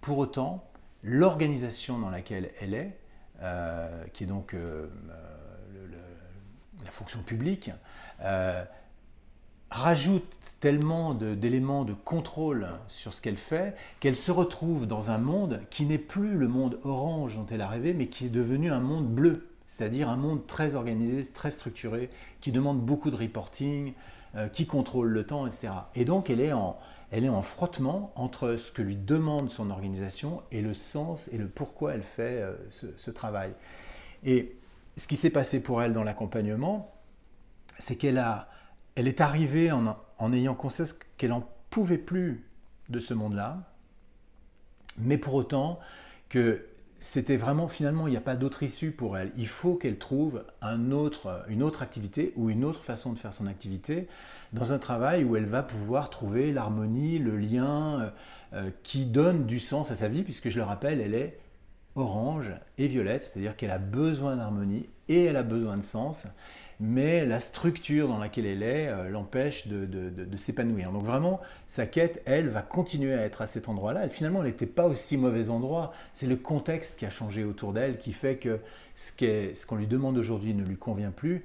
Pour 0.00 0.18
autant, 0.18 0.68
l'organisation 1.04 2.00
dans 2.00 2.10
laquelle 2.10 2.50
elle 2.60 2.74
est, 2.74 2.98
qui 4.12 4.24
est 4.24 4.26
donc 4.26 4.56
la 6.84 6.90
fonction 6.90 7.22
publique, 7.22 7.70
rajoute 9.70 10.24
tellement 10.60 11.14
d'éléments 11.14 11.84
de, 11.84 11.92
contrôle 11.92 12.68
sur 12.88 13.14
ce 13.14 13.22
qu'elle 13.22 13.36
fait 13.36 13.76
qu'elle 14.00 14.16
se 14.16 14.32
retrouve 14.32 14.86
dans 14.86 15.10
un 15.10 15.18
monde 15.18 15.60
qui 15.70 15.86
n'est 15.86 15.98
plus 15.98 16.36
le 16.36 16.48
monde 16.48 16.80
orange 16.82 17.36
dont 17.36 17.46
elle 17.46 17.60
a 17.60 17.68
rêvé, 17.68 17.94
mais 17.94 18.08
qui 18.08 18.26
est 18.26 18.30
devenu 18.30 18.72
un 18.72 18.80
monde 18.80 19.06
bleu, 19.06 19.48
c'est-à-dire 19.66 20.08
un 20.08 20.16
monde 20.16 20.46
très 20.46 20.74
organisé, 20.74 21.22
très 21.30 21.50
structuré, 21.50 22.10
qui 22.40 22.50
demande 22.50 22.80
beaucoup 22.80 23.10
de 23.10 23.16
reporting, 23.16 23.92
euh, 24.34 24.48
qui 24.48 24.66
contrôle 24.66 25.08
le 25.08 25.24
temps, 25.24 25.46
etc. 25.46 25.68
Et 25.94 26.04
donc 26.04 26.28
elle 26.28 26.40
est, 26.40 26.52
en, 26.52 26.76
elle 27.12 27.24
est 27.24 27.30
en 27.30 27.42
frottement 27.42 28.12
entre 28.16 28.56
ce 28.56 28.72
que 28.72 28.82
lui 28.82 28.96
demande 28.96 29.50
son 29.50 29.70
organisation 29.70 30.42
et 30.50 30.60
le 30.60 30.74
sens 30.74 31.28
et 31.28 31.38
le 31.38 31.48
pourquoi 31.48 31.94
elle 31.94 32.02
fait 32.02 32.42
euh, 32.42 32.54
ce, 32.70 33.10
travail. 33.10 33.54
Et 34.24 34.56
ce 34.96 35.06
qui 35.06 35.16
s'est 35.16 35.30
passé 35.30 35.62
pour 35.62 35.82
elle 35.82 35.92
dans 35.92 36.02
l'accompagnement, 36.02 36.92
c'est 37.78 37.96
qu'elle 37.96 38.18
a, 38.18 38.48
elle 38.98 39.06
est 39.06 39.20
arrivée 39.20 39.70
en, 39.70 40.32
ayant 40.32 40.56
conscience 40.56 40.98
qu'elle 41.16 41.30
n'en 41.30 41.48
pouvait 41.70 41.98
plus 41.98 42.44
de 42.88 42.98
ce 42.98 43.14
monde-là, 43.14 43.62
mais 44.98 45.18
pour 45.18 45.34
autant 45.34 45.78
que 46.28 46.64
c'était 46.98 47.36
vraiment 47.36 47.68
finalement 47.68 48.08
il 48.08 48.10
n'y 48.10 48.16
a 48.16 48.20
pas 48.20 48.34
d'autre 48.34 48.64
issue 48.64 48.90
pour 48.90 49.16
elle. 49.16 49.30
Il 49.36 49.46
faut 49.46 49.76
qu'elle 49.76 49.98
trouve 49.98 50.42
une 50.62 50.92
autre 50.92 51.82
activité 51.82 52.32
ou 52.34 52.50
une 52.50 52.64
autre 52.64 52.82
façon 52.82 53.12
de 53.12 53.18
faire 53.20 53.32
son 53.32 53.46
activité 53.46 54.08
dans 54.52 54.72
un 54.72 54.78
travail 54.78 55.22
où 55.22 55.36
elle 55.36 55.46
va 55.46 55.62
pouvoir 55.62 56.10
trouver 56.10 56.50
l'harmonie, 56.52 57.20
le 57.20 57.36
lien 57.36 58.00
euh, 58.00 58.10
euh, 58.54 58.70
qui 58.82 59.06
donne 59.06 59.46
du 59.46 59.60
sens 59.60 59.92
à 59.92 59.96
sa 59.96 60.08
vie, 60.08 60.24
puisque 60.24 60.48
je 60.48 60.58
le 60.58 60.64
rappelle, 60.64 61.00
elle 61.00 61.14
est 61.14 61.38
orange 61.94 62.50
et 62.78 62.88
violette, 62.88 63.22
c'est-à-dire 63.22 63.56
qu'elle 63.56 63.70
a 63.70 63.78
besoin 63.78 64.34
d'harmonie 64.34 64.88
et 65.08 65.24
elle 65.24 65.36
a 65.36 65.44
besoin 65.44 65.76
de 65.76 65.84
sens 65.84 66.26
mais 66.80 67.24
la 67.24 67.40
structure 67.40 68.08
dans 68.08 68.18
laquelle 68.18 68.46
elle 68.46 68.62
est 68.62 68.88
euh, 68.88 69.08
l'empêche 69.08 69.66
de, 69.66 70.36
s'épanouir. 70.36 70.92
Donc 70.92 71.02
vraiment, 71.02 71.40
sa 71.66 71.86
quête, 71.86 72.22
elle, 72.24 72.48
va 72.48 72.62
continuer 72.62 73.14
à 73.14 73.22
être 73.22 73.42
à 73.42 73.46
cet 73.46 73.68
endroit-là. 73.68 74.08
Finalement, 74.08 74.40
elle 74.40 74.50
n'était 74.50 74.66
pas 74.66 74.86
aussi 74.86 75.16
mauvais 75.16 75.50
endroit. 75.50 75.92
C'est 76.12 76.26
le 76.26 76.36
contexte 76.36 76.98
qui 76.98 77.06
a 77.06 77.10
changé 77.10 77.44
autour 77.44 77.72
d'elle, 77.72 77.98
qui 77.98 78.12
fait 78.12 78.36
que 78.36 78.60
ce 78.94 79.66
qu'on 79.66 79.76
lui 79.76 79.86
demande 79.86 80.16
aujourd'hui 80.16 80.54
ne 80.54 80.64
lui 80.64 80.76
convient 80.76 81.10
plus. 81.10 81.44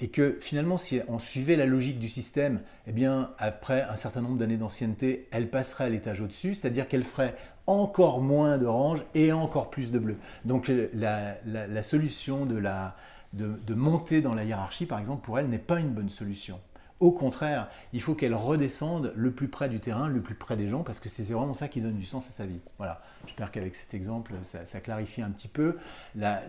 Et 0.00 0.08
que 0.08 0.36
finalement, 0.40 0.76
si 0.76 1.00
on 1.06 1.20
suivait 1.20 1.56
la 1.56 1.66
logique 1.66 2.00
du 2.00 2.08
système, 2.08 2.60
eh 2.86 2.92
bien, 2.92 3.30
après 3.38 3.82
un 3.82 3.96
certain 3.96 4.22
nombre 4.22 4.38
d'années 4.38 4.56
d'ancienneté, 4.56 5.28
elle 5.30 5.48
passerait 5.48 5.84
à 5.84 5.88
l'étage 5.88 6.20
au-dessus, 6.20 6.56
c'est-à-dire 6.56 6.88
qu'elle 6.88 7.04
ferait 7.04 7.36
encore 7.66 8.20
moins 8.20 8.58
d'orange 8.58 9.04
et 9.14 9.32
encore 9.32 9.70
plus 9.70 9.92
de 9.92 10.00
bleu. 10.00 10.16
Donc 10.44 10.70
la 10.92 11.82
solution 11.82 12.44
de 12.44 12.56
la, 12.56 12.96
de, 13.34 13.74
monter 13.74 14.22
dans 14.22 14.34
la 14.34 14.44
hiérarchie, 14.44 14.86
par 14.86 14.98
exemple, 14.98 15.24
pour 15.24 15.38
elle, 15.38 15.48
n'est 15.48 15.58
pas 15.58 15.80
une 15.80 15.90
bonne 15.90 16.08
solution. 16.08 16.60
Au 17.00 17.10
contraire, 17.10 17.68
il 17.92 18.00
faut 18.00 18.14
qu'elle 18.14 18.34
redescende 18.34 19.12
le 19.16 19.32
plus 19.32 19.48
près 19.48 19.68
du 19.68 19.80
terrain, 19.80 20.08
le 20.08 20.20
plus 20.22 20.36
près 20.36 20.56
des 20.56 20.68
gens, 20.68 20.84
parce 20.84 21.00
que 21.00 21.08
c'est 21.08 21.24
vraiment 21.24 21.54
ça 21.54 21.68
qui 21.68 21.80
donne 21.80 21.96
du 21.96 22.06
sens 22.06 22.28
à 22.28 22.30
sa 22.30 22.46
vie. 22.46 22.60
Voilà, 22.78 23.02
j'espère 23.26 23.50
qu'avec 23.50 23.74
cet 23.74 23.94
exemple, 23.94 24.34
ça, 24.42 24.80
clarifie 24.80 25.20
un 25.20 25.30
petit 25.30 25.48
peu 25.48 25.76
la, 26.14 26.42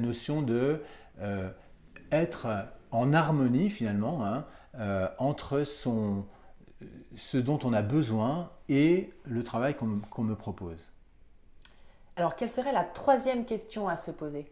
notion 0.00 0.42
de 0.42 0.82
euh, 1.20 1.48
être 2.10 2.48
en 2.90 3.12
harmonie 3.12 3.70
finalement 3.70 4.26
hein, 4.26 4.44
euh, 4.78 5.08
entre 5.18 5.62
son, 5.62 6.26
ce 7.16 7.38
dont 7.38 7.60
on 7.62 7.72
a 7.72 7.82
besoin 7.82 8.50
et 8.68 9.12
le 9.24 9.44
travail 9.44 9.74
qu'on 9.74 10.24
me 10.24 10.34
propose. 10.34 10.90
Alors, 12.16 12.36
quelle 12.36 12.50
serait 12.50 12.72
la 12.72 12.84
troisième 12.84 13.44
question 13.44 13.88
à 13.88 13.96
se 13.96 14.10
poser? 14.12 14.46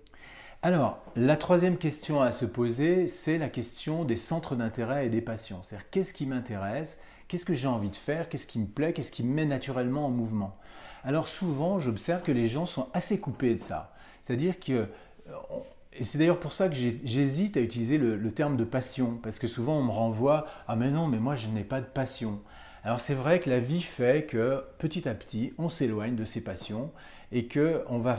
Alors, 0.62 1.02
la 1.16 1.36
troisième 1.36 1.76
question 1.76 2.22
à 2.22 2.30
se 2.30 2.44
poser, 2.44 3.08
c'est 3.08 3.36
la 3.36 3.48
question 3.48 4.04
des 4.04 4.16
centres 4.16 4.54
d'intérêt 4.54 5.06
et 5.06 5.08
des 5.08 5.20
passions. 5.20 5.60
C'est-à-dire, 5.64 5.90
qu'est-ce 5.90 6.12
qui 6.12 6.24
m'intéresse? 6.24 7.00
Qu'est-ce 7.26 7.44
que 7.44 7.54
j'ai 7.54 7.66
envie 7.66 7.90
de 7.90 7.96
faire? 7.96 8.28
Qu'est-ce 8.28 8.46
qui 8.46 8.60
me 8.60 8.66
plaît? 8.66 8.92
Qu'est-ce 8.92 9.10
qui 9.10 9.24
me 9.24 9.34
met 9.34 9.44
naturellement 9.44 10.06
en 10.06 10.10
mouvement? 10.10 10.56
Alors, 11.02 11.26
souvent, 11.26 11.80
j'observe 11.80 12.22
que 12.22 12.30
les 12.30 12.46
gens 12.46 12.66
sont 12.66 12.86
assez 12.94 13.18
coupés 13.18 13.54
de 13.54 13.60
ça. 13.60 13.92
C'est-à-dire 14.22 14.60
que. 14.60 14.72
Euh, 15.28 15.32
et 15.94 16.04
c'est 16.04 16.18
d'ailleurs 16.18 16.38
pour 16.40 16.52
ça 16.52 16.68
que 16.68 16.74
j'hésite 16.74 17.56
à 17.56 17.60
utiliser 17.60 17.98
le, 17.98 18.16
le, 18.16 18.32
terme 18.32 18.56
de 18.56 18.64
passion, 18.64 19.18
parce 19.22 19.38
que 19.38 19.48
souvent 19.48 19.78
on 19.78 19.82
me 19.82 19.90
renvoie 19.90 20.46
Ah, 20.68 20.76
mais 20.76 20.90
non, 20.90 21.06
mais 21.06 21.18
moi 21.18 21.36
je 21.36 21.48
n'ai 21.48 21.64
pas 21.64 21.80
de 21.80 21.86
passion. 21.86 22.40
Alors 22.84 23.00
c'est 23.00 23.14
vrai 23.14 23.40
que 23.40 23.50
la 23.50 23.60
vie 23.60 23.82
fait 23.82 24.24
que 24.26 24.64
petit 24.78 25.06
à 25.06 25.14
petit 25.14 25.52
on 25.58 25.68
s'éloigne 25.68 26.16
de 26.16 26.24
ses 26.24 26.40
passions 26.40 26.90
et 27.30 27.46
que 27.46 27.84
on 27.88 27.98
va 27.98 28.18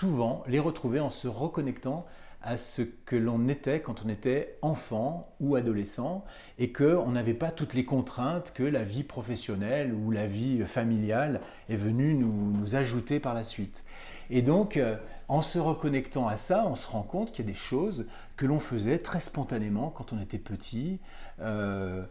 Souvent, 0.00 0.44
les 0.46 0.60
retrouver 0.60 0.98
en 0.98 1.10
se 1.10 1.28
reconnectant 1.28 2.06
à 2.40 2.56
ce 2.56 2.80
que 2.80 3.16
l'on 3.16 3.48
était 3.48 3.80
quand 3.80 4.02
on 4.02 4.08
était 4.08 4.56
enfant 4.62 5.30
ou 5.40 5.56
adolescent 5.56 6.24
et 6.58 6.72
qu'on 6.72 7.10
n'avait 7.10 7.34
pas 7.34 7.50
toutes 7.50 7.74
les 7.74 7.84
contraintes 7.84 8.54
que 8.54 8.62
la 8.62 8.82
vie 8.82 9.02
professionnelle 9.02 9.92
ou 9.92 10.10
la 10.10 10.26
vie 10.26 10.64
familiale 10.64 11.42
est 11.68 11.76
venue 11.76 12.14
nous, 12.14 12.74
ajouter 12.74 13.20
par 13.20 13.34
la 13.34 13.44
suite. 13.44 13.84
Et 14.30 14.40
donc, 14.40 14.78
euh, 14.78 14.96
en 15.28 15.42
se 15.42 15.58
reconnectant 15.58 16.28
à 16.28 16.38
ça, 16.38 16.64
on 16.66 16.76
se 16.76 16.88
rend 16.88 17.02
compte 17.02 17.30
qu'il 17.30 17.44
y 17.44 17.48
a 17.48 17.52
des 17.52 17.58
choses 17.58 18.06
que 18.38 18.46
l'on 18.46 18.58
faisait 18.58 19.00
très 19.00 19.20
spontanément 19.20 19.90
quand 19.90 20.14
on 20.14 20.22
était 20.22 20.38
petit. 20.38 20.98
Euh, 21.40 22.06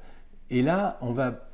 et 0.52 0.62
là, 0.62 1.00
on 1.02 1.12
va 1.12 1.49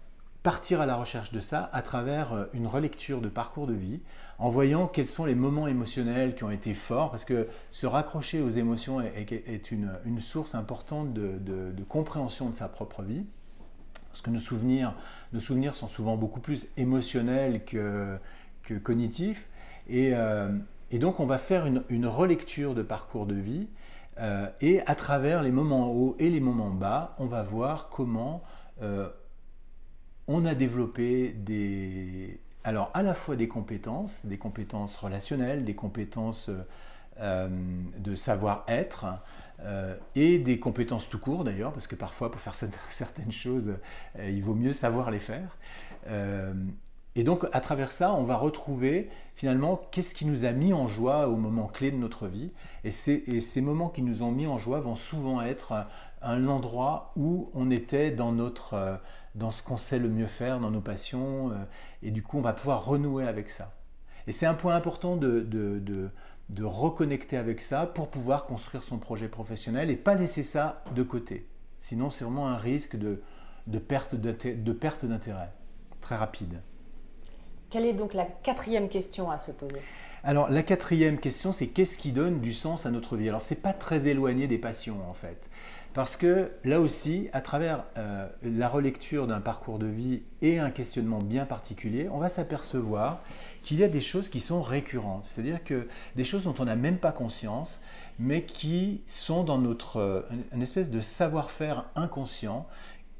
partir 0.45 0.79
à 0.79 0.85
la 0.85 0.95
recherche 0.95 1.31
de 1.31 1.39
ça 1.39 1.71
à 1.73 1.81
travers 1.81 2.33
euh, 2.33 2.45
une 2.53 2.67
relecture 2.67 3.19
de 3.19 3.29
parcours 3.29 3.65
de 3.65 3.73
vie, 3.73 4.01
en 4.37 4.51
voyant 4.51 4.85
quels 4.85 5.07
sont 5.07 5.25
les 5.25 5.33
moments 5.33 5.67
émotionnels 5.67 6.35
qui 6.35 6.43
ont 6.43 6.51
été 6.51 6.75
forts, 6.75 7.09
parce 7.09 7.25
que 7.25 7.47
se 7.71 7.87
raccrocher 7.87 8.41
aux 8.41 8.51
émotions 8.51 9.01
est, 9.01 9.71
une, 9.71 10.19
source 10.19 10.53
importante 10.53 11.13
de, 11.13 11.83
compréhension 11.89 12.51
de 12.51 12.55
sa 12.55 12.67
propre 12.67 13.01
vie. 13.01 13.25
Parce 14.09 14.21
que 14.21 14.29
nos 14.29 14.39
souvenirs, 14.39 14.93
nos 15.33 15.39
souvenirs 15.39 15.73
sont 15.73 15.87
souvent 15.87 16.15
beaucoup 16.15 16.39
plus 16.39 16.67
émotionnels 16.77 17.65
que, 17.65 18.19
cognitifs. 18.83 19.49
Euh, 19.91 20.55
et, 20.91 20.99
donc 20.99 21.19
on 21.19 21.25
va 21.25 21.39
faire 21.39 21.65
une, 21.65 22.05
relecture 22.05 22.75
de 22.75 22.83
parcours 22.83 23.25
de 23.25 23.33
vie. 23.33 23.67
Euh, 24.19 24.47
et 24.61 24.81
à 24.85 24.93
travers 24.93 25.41
les 25.41 25.51
moments 25.51 25.91
hauts 25.91 26.15
et 26.19 26.29
les 26.29 26.39
moments 26.39 26.69
bas, 26.69 27.15
on 27.17 27.25
va 27.25 27.41
voir 27.41 27.89
comment 27.89 28.43
on 30.27 30.45
a 30.45 30.55
développé 30.55 31.33
des, 31.33 32.39
alors 32.63 32.91
à 32.93 33.03
la 33.03 33.13
fois 33.13 33.35
des 33.35 33.47
compétences, 33.47 34.25
des 34.25 34.37
compétences 34.37 34.95
relationnelles, 34.95 35.65
des 35.65 35.75
compétences 35.75 36.49
de 37.17 38.15
savoir-être. 38.15 39.05
et 40.15 40.37
des 40.37 40.59
compétences 40.59 41.07
tout 41.07 41.19
court 41.19 41.45
d'ailleurs, 41.45 41.71
parce 41.71 41.87
que 41.87 41.95
parfois 41.95 42.29
pour 42.29 42.41
faire 42.41 42.55
certaines 42.89 43.31
choses, 43.31 43.73
il 44.19 44.43
vaut 44.43 44.55
mieux 44.55 44.73
savoir 44.73 45.11
les 45.11 45.19
faire. 45.19 45.57
Et 47.15 47.23
donc, 47.23 47.45
à 47.53 47.61
travers 47.61 47.91
ça, 47.91 48.13
on 48.13 48.23
va 48.23 48.35
retrouver 48.35 49.09
finalement 49.35 49.81
qu'est-ce 49.91 50.13
qui 50.13 50.25
nous 50.25 50.43
a 50.43 50.51
mis 50.51 50.73
en 50.73 50.87
joie 50.87 51.29
au 51.29 51.37
moment 51.37 51.67
clé 51.67 51.89
de 51.91 51.95
notre 51.95 52.27
vie. 52.27 52.51
Et, 52.83 52.91
ces 52.91 53.61
moments 53.61 53.89
qui 53.89 54.01
nous 54.01 54.21
ont 54.21 54.31
mis 54.31 54.47
en 54.47 54.57
joie 54.57 54.81
vont 54.81 54.97
souvent 54.97 55.41
être 55.41 55.87
un 56.21 56.47
endroit 56.47 57.13
où 57.15 57.49
on 57.53 57.71
était 57.71 58.11
dans, 58.11 58.33
notre, 58.33 58.73
euh, 58.73 58.95
dans 59.35 59.51
ce 59.51 59.61
qu'on 59.61 59.77
sait 59.77 59.99
le 59.99 60.09
mieux 60.09 60.27
faire, 60.27 60.59
dans 60.59 60.71
nos 60.71 60.81
passions. 60.81 61.51
Euh, 61.51 61.55
et 62.01 62.11
du 62.11 62.23
coup, 62.23 62.37
on 62.37 62.41
va 62.41 62.53
pouvoir 62.53 62.85
renouer 62.85 63.27
avec 63.27 63.49
ça. 63.49 63.73
Et 64.27 64.31
c'est 64.31 64.45
un 64.45 64.55
point 64.55 64.75
important 64.75 65.17
de, 65.17 65.41
de, 65.41 66.09
de, 66.49 66.63
reconnecter 66.63 67.37
avec 67.37 67.61
ça 67.61 67.85
pour 67.85 68.09
pouvoir 68.09 68.45
construire 68.45 68.83
son 68.83 68.97
projet 68.97 69.27
professionnel 69.27 69.91
et 69.91 69.95
pas 69.95 70.15
laisser 70.15 70.43
ça 70.43 70.83
de 70.95 71.03
côté. 71.03 71.47
Sinon, 71.79 72.09
c'est 72.09 72.23
vraiment 72.23 72.47
un 72.47 72.57
risque 72.57 72.95
de, 72.95 73.21
de 73.67 73.77
perte 73.77 74.15
d'intérêt 74.15 75.53
très 76.01 76.15
rapide. 76.15 76.61
Quelle 77.75 77.87
est 77.87 77.93
donc 77.93 78.13
la 78.13 78.23
quatrième 78.23 78.87
question 78.87 79.29
à 79.29 79.37
se 79.37 79.51
poser? 79.51 79.81
Alors 80.23 80.49
la 80.49 80.63
quatrième 80.63 81.19
question, 81.19 81.51
c'est 81.51 81.67
qu'est-ce 81.67 81.97
qui 81.97 82.13
donne 82.13 82.39
du 82.39 82.53
sens 82.53 82.85
à 82.85 82.89
notre 82.89 83.17
vie? 83.17 83.27
Alors 83.27 83.41
c'est 83.41 83.61
pas 83.61 83.73
très 83.73 84.07
éloigné 84.07 84.47
des 84.47 84.57
passions 84.57 84.95
en 85.09 85.13
fait, 85.13 85.49
parce 85.93 86.15
que 86.15 86.51
là 86.63 86.79
aussi, 86.79 87.27
à 87.33 87.41
travers 87.41 87.83
euh, 87.97 88.29
la 88.43 88.69
relecture 88.69 89.27
d'un 89.27 89.41
parcours 89.41 89.77
de 89.77 89.87
vie 89.87 90.21
et 90.41 90.57
un 90.57 90.69
questionnement 90.69 91.19
bien 91.19 91.43
particulier, 91.43 92.07
on 92.09 92.17
va 92.17 92.29
s'apercevoir 92.29 93.19
qu'il 93.61 93.77
y 93.77 93.83
a 93.83 93.89
des 93.89 93.99
choses 93.99 94.29
qui 94.29 94.39
sont 94.39 94.61
récurrentes, 94.61 95.25
c'est-à-dire 95.25 95.61
que 95.61 95.89
des 96.15 96.23
choses 96.23 96.45
dont 96.45 96.55
on 96.59 96.65
n'a 96.65 96.77
même 96.77 96.97
pas 96.97 97.11
conscience, 97.11 97.81
mais 98.19 98.43
qui 98.43 99.01
sont 99.07 99.43
dans 99.43 99.57
notre 99.57 99.97
euh, 99.97 100.21
espèce 100.61 100.89
de 100.89 101.01
savoir-faire 101.01 101.87
inconscient 101.97 102.67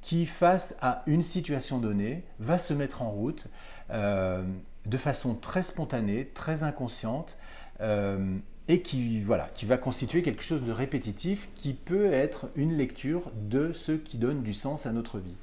qui, 0.06 0.28
face 0.28 0.78
à 0.82 1.02
une 1.08 1.24
situation 1.24 1.80
donnée, 1.80 2.24
va 2.38 2.60
se 2.60 2.76
mettre 2.76 3.02
en 3.02 3.10
route 3.10 3.48
euh, 3.90 4.44
de 4.86 4.98
façon 4.98 5.34
très 5.34 5.64
spontanée, 5.64 6.30
très 6.36 6.62
inconsciente, 6.62 7.40
euh, 7.82 8.38
et 8.68 8.84
qui, 8.84 9.24
voilà, 9.24 9.50
qui 9.56 9.66
va 9.66 9.78
constituer 9.78 10.22
quelque 10.22 10.44
chose 10.44 10.62
de 10.62 10.72
répétitif 10.72 11.50
qui 11.56 11.74
peut 11.74 12.14
être 12.14 12.50
une 12.56 12.78
lecture 12.78 13.32
de 13.34 13.74
ce 13.74 13.94
qui 13.94 14.20
donne 14.20 14.44
du 14.44 14.54
sens 14.54 14.86
à 14.86 14.92
notre 14.92 15.18
vie. 15.18 15.38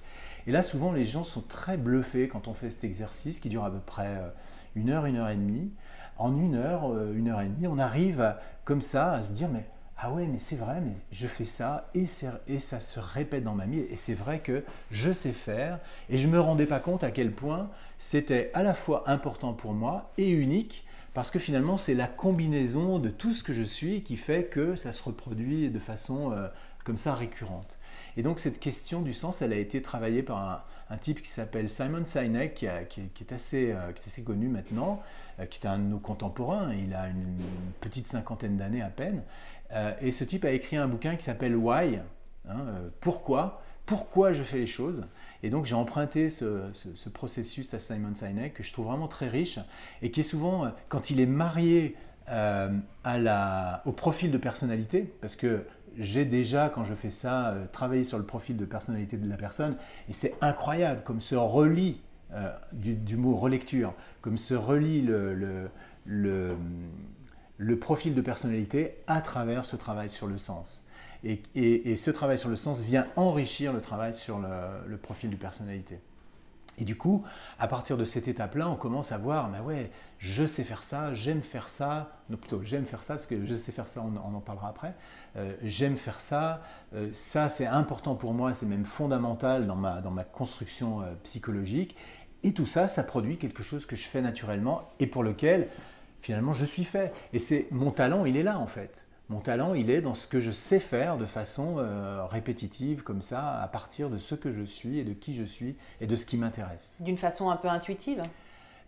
Et 0.46 0.52
là, 0.52 0.62
souvent, 0.62 0.92
les 0.92 1.06
gens 1.06 1.24
sont 1.24 1.42
très 1.42 1.76
bluffés 1.76 2.28
quand 2.28 2.46
on 2.46 2.54
fait 2.54 2.70
cet 2.70 2.84
exercice 2.84 3.40
qui 3.40 3.48
dure 3.48 3.64
à 3.64 3.70
peu 3.72 3.80
près 3.80 4.06
euh, 4.06 4.28
une 4.76 4.90
heure, 4.90 5.06
une 5.06 5.16
heure 5.16 5.28
et 5.28 5.34
demie. 5.34 5.72
En 6.18 6.38
une 6.38 6.54
heure, 6.54 6.96
une 7.10 7.30
heure 7.30 7.40
et 7.40 7.48
demie, 7.48 7.66
on 7.66 7.78
arrive 7.78 8.36
comme 8.64 8.80
ça 8.80 9.14
à 9.14 9.24
se 9.24 9.32
dire, 9.32 9.48
mais 9.48 9.64
ah 10.04 10.10
ouais, 10.10 10.26
mais 10.26 10.40
c'est 10.40 10.56
vrai, 10.56 10.80
mais 10.80 10.94
je 11.12 11.28
fais 11.28 11.44
ça 11.44 11.88
et, 11.94 12.06
ça 12.06 12.80
se 12.80 12.98
répète 12.98 13.44
dans 13.44 13.54
ma 13.54 13.66
vie 13.66 13.78
et 13.78 13.94
c'est 13.94 14.14
vrai 14.14 14.40
que 14.40 14.64
je 14.90 15.12
sais 15.12 15.30
faire 15.30 15.78
et 16.10 16.18
je 16.18 16.26
ne 16.26 16.32
me 16.32 16.40
rendais 16.40 16.66
pas 16.66 16.80
compte 16.80 17.04
à 17.04 17.12
quel 17.12 17.30
point 17.30 17.70
c'était 17.98 18.50
à 18.52 18.64
la 18.64 18.74
fois 18.74 19.04
important 19.08 19.52
pour 19.52 19.74
moi 19.74 20.10
et 20.18 20.28
unique 20.28 20.84
parce 21.14 21.30
que 21.30 21.38
finalement 21.38 21.78
c'est 21.78 21.94
la 21.94 22.08
combinaison 22.08 22.98
de 22.98 23.10
tout 23.10 23.32
ce 23.32 23.44
que 23.44 23.52
je 23.52 23.62
suis 23.62 24.02
qui 24.02 24.16
fait 24.16 24.46
que 24.46 24.74
ça 24.74 24.92
se 24.92 25.04
reproduit 25.04 25.70
de 25.70 25.78
façon 25.78 26.32
euh, 26.32 26.48
comme 26.82 26.96
ça 26.96 27.14
récurrente. 27.14 27.78
Et 28.16 28.22
donc 28.22 28.40
cette 28.40 28.58
question 28.58 29.02
du 29.02 29.14
sens, 29.14 29.40
elle 29.40 29.52
a 29.52 29.56
été 29.56 29.82
travaillée 29.82 30.22
par 30.22 30.66
un, 30.90 30.96
type 30.98 31.22
qui 31.22 31.30
s'appelle 31.30 31.70
Simon 31.70 32.04
Sinek, 32.04 32.54
qui, 32.54 32.66
est 32.66 33.32
assez, 33.32 33.72
euh, 33.72 33.88
est 33.88 34.06
assez, 34.06 34.22
connu 34.22 34.48
maintenant, 34.48 35.00
euh, 35.40 35.46
qui 35.46 35.58
est 35.60 35.66
un 35.66 35.78
de 35.78 35.84
nos 35.84 35.98
contemporains, 35.98 36.74
il 36.74 36.92
a 36.92 37.08
une, 37.08 37.38
petite 37.80 38.06
cinquantaine 38.06 38.58
d'années 38.58 38.82
à 38.82 38.90
peine. 38.90 39.22
Euh, 39.72 39.92
et 40.00 40.12
ce 40.12 40.24
type 40.24 40.44
a 40.44 40.50
écrit 40.50 40.76
un 40.76 40.88
bouquin 40.88 41.16
qui 41.16 41.24
s'appelle 41.24 41.56
Why, 41.56 41.98
hein, 42.48 42.64
pourquoi, 43.00 43.62
pourquoi 43.86 44.32
je 44.32 44.42
fais 44.42 44.58
les 44.58 44.66
choses. 44.66 45.06
Et 45.42 45.50
donc 45.50 45.64
j'ai 45.66 45.74
emprunté 45.74 46.30
ce, 46.30 46.70
processus 47.12 47.72
à 47.74 47.78
Simon 47.78 48.14
Sinek, 48.14 48.54
que 48.54 48.62
je 48.62 48.72
trouve 48.72 48.86
vraiment 48.86 49.08
très 49.08 49.28
riche, 49.28 49.58
et 50.02 50.10
qui 50.10 50.20
est 50.20 50.24
souvent, 50.24 50.70
quand 50.88 51.10
il 51.10 51.20
est 51.20 51.26
marié 51.26 51.96
au 52.28 53.92
profil 53.92 54.30
de 54.30 54.38
personnalité, 54.38 55.12
parce 55.20 55.36
que 55.36 55.64
j'ai 55.98 56.24
déjà, 56.24 56.68
quand 56.68 56.84
je 56.84 56.94
fais 56.94 57.10
ça, 57.10 57.48
euh, 57.48 57.66
travaillé 57.70 58.04
sur 58.04 58.18
le 58.18 58.24
profil 58.24 58.56
de 58.56 58.64
personnalité 58.64 59.16
de 59.16 59.28
la 59.28 59.36
personne, 59.36 59.76
et 60.08 60.12
c'est 60.12 60.34
incroyable 60.40 61.02
comme 61.04 61.20
se 61.20 61.34
relie, 61.34 62.00
euh, 62.32 62.50
du, 62.72 63.16
mot 63.16 63.36
relecture, 63.36 63.92
comme 64.22 64.38
se 64.38 64.54
relie 64.54 65.02
le, 65.02 65.68
le, 66.06 66.56
profil 67.80 68.14
de 68.14 68.20
personnalité 68.20 68.96
à 69.06 69.20
travers 69.20 69.64
ce 69.64 69.76
travail 69.76 70.10
sur 70.10 70.26
le 70.26 70.38
sens. 70.38 70.82
Et, 71.24 71.40
et, 71.54 71.96
ce 71.96 72.10
travail 72.10 72.38
sur 72.38 72.48
le 72.48 72.56
sens 72.56 72.80
vient 72.80 73.06
enrichir 73.14 73.72
le 73.72 73.80
travail 73.80 74.12
sur 74.12 74.38
le, 74.40 74.96
profil 74.96 75.30
de 75.30 75.36
personnalité. 75.36 76.00
Et 76.78 76.84
du 76.84 76.96
coup, 76.96 77.22
à 77.60 77.68
partir 77.68 77.96
de 77.96 78.04
cette 78.04 78.26
étape-là, 78.26 78.68
on 78.68 78.74
commence 78.74 79.12
à 79.12 79.18
voir, 79.18 79.48
mais 79.48 79.60
ouais, 79.60 79.90
je 80.18 80.46
sais 80.46 80.64
faire 80.64 80.82
ça, 80.82 81.14
j'aime 81.14 81.42
faire 81.42 81.68
ça, 81.68 82.10
non 82.30 82.38
plutôt 82.38 82.62
j'aime 82.62 82.86
faire 82.86 83.04
ça, 83.04 83.14
parce 83.14 83.26
que 83.26 83.44
je 83.46 83.54
sais 83.54 83.72
faire 83.72 83.86
ça, 83.86 84.02
on, 84.02 84.16
en 84.16 84.40
parlera 84.40 84.70
après, 84.70 84.94
euh, 85.36 85.54
j'aime 85.62 85.96
faire 85.96 86.20
ça, 86.20 86.62
euh, 86.94 87.10
ça 87.12 87.50
c'est 87.50 87.66
important 87.66 88.14
pour 88.14 88.32
moi, 88.32 88.54
c'est 88.54 88.66
même 88.66 88.86
fondamental 88.86 89.66
dans 89.66 89.76
ma, 89.76 90.00
dans 90.00 90.10
ma 90.10 90.24
construction 90.24 91.02
euh, 91.02 91.12
psychologique, 91.24 91.94
et 92.42 92.52
tout 92.52 92.66
ça, 92.66 92.88
ça 92.88 93.04
produit 93.04 93.36
quelque 93.36 93.62
chose 93.62 93.86
que 93.86 93.94
je 93.94 94.04
fais 94.04 94.20
naturellement 94.20 94.88
et 94.98 95.06
pour 95.06 95.22
lequel 95.22 95.68
finalement 96.22 96.54
je 96.54 96.64
suis 96.64 96.84
fait. 96.84 97.12
Et 97.32 97.38
c'est 97.38 97.66
mon 97.70 97.90
talent, 97.90 98.24
il 98.24 98.36
est 98.36 98.42
là 98.42 98.58
en 98.58 98.66
fait. 98.66 99.06
Mon 99.28 99.40
talent, 99.40 99.72
il 99.72 99.88
est 99.88 100.02
dans 100.02 100.12
ce 100.12 100.26
que 100.26 100.40
je 100.40 100.50
sais 100.50 100.78
faire 100.78 101.16
de 101.16 101.24
façon 101.24 101.76
euh, 101.78 102.26
répétitive, 102.26 103.02
comme 103.02 103.22
ça, 103.22 103.62
à 103.62 103.66
partir 103.66 104.10
de 104.10 104.18
ce 104.18 104.34
que 104.34 104.52
je 104.52 104.62
suis 104.62 104.98
et 104.98 105.04
de 105.04 105.14
qui 105.14 105.32
je 105.32 105.44
suis 105.44 105.76
et 106.02 106.06
de 106.06 106.16
ce 106.16 106.26
qui 106.26 106.36
m'intéresse. 106.36 106.98
D'une 107.00 107.16
façon 107.16 107.48
un 107.48 107.56
peu 107.56 107.68
intuitive? 107.68 108.20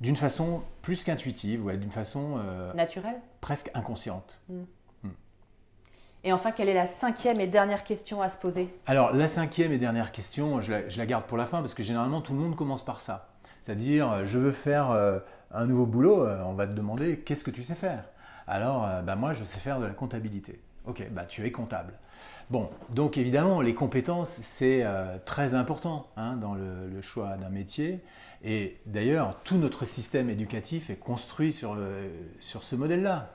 D'une 0.02 0.16
façon 0.16 0.62
plus 0.82 1.02
qu'intuitive, 1.02 1.64
ouais, 1.64 1.78
d'une 1.78 1.90
façon... 1.90 2.34
Euh, 2.44 2.74
Naturelle? 2.74 3.22
Presque 3.40 3.70
inconsciente. 3.72 4.38
Hmm. 4.50 4.64
Hmm. 5.04 5.12
Et 6.24 6.32
enfin, 6.34 6.52
quelle 6.52 6.68
est 6.68 6.74
la 6.74 6.86
cinquième 6.86 7.40
et 7.40 7.46
dernière 7.46 7.84
question 7.84 8.20
à 8.20 8.28
se 8.28 8.36
poser? 8.36 8.68
Alors, 8.84 9.14
la 9.14 9.28
cinquième 9.28 9.72
et 9.72 9.78
dernière 9.78 10.12
question, 10.12 10.60
je 10.60 10.72
la, 10.72 10.88
je 10.90 10.98
la, 10.98 11.06
garde 11.06 11.24
pour 11.24 11.38
la 11.38 11.46
fin 11.46 11.60
parce 11.60 11.72
que 11.72 11.82
généralement, 11.82 12.20
tout 12.20 12.34
le 12.34 12.40
monde 12.40 12.56
commence 12.56 12.84
par 12.84 13.00
ça. 13.00 13.33
C'est-à-dire, 13.64 14.12
euh, 14.12 14.24
je 14.24 14.38
veux 14.38 14.52
faire 14.52 14.90
un 15.50 15.66
nouveau 15.66 15.86
boulot, 15.86 16.26
on 16.26 16.54
va 16.54 16.66
te 16.66 16.72
demander 16.72 17.18
qu'est-ce 17.18 17.44
que 17.44 17.50
tu 17.50 17.62
sais 17.62 17.74
faire? 17.74 18.04
Alors 18.46 18.86
euh, 18.86 19.02
bah, 19.02 19.16
moi 19.16 19.32
je 19.32 19.44
sais 19.44 19.58
faire 19.58 19.80
de 19.80 19.86
la 19.86 19.92
comptabilité. 19.92 20.60
Ok, 20.86 21.06
bah 21.12 21.24
tu 21.24 21.46
es 21.46 21.50
comptable. 21.50 21.94
Bon, 22.50 22.68
donc 22.90 23.16
évidemment, 23.16 23.62
les 23.62 23.72
compétences, 23.72 24.38
c'est 24.42 24.82
euh, 24.84 25.16
très 25.24 25.54
important 25.54 26.08
hein, 26.18 26.36
dans 26.36 26.54
le, 26.54 27.00
choix 27.00 27.38
d'un 27.38 27.48
métier. 27.48 28.00
Et 28.44 28.76
d'ailleurs, 28.84 29.38
tout 29.44 29.56
notre 29.56 29.86
système 29.86 30.28
éducatif 30.28 30.90
est 30.90 30.96
construit 30.96 31.54
sur, 31.54 31.74
euh, 31.74 32.06
sur 32.40 32.64
ce 32.64 32.76
modèle-là. 32.76 33.30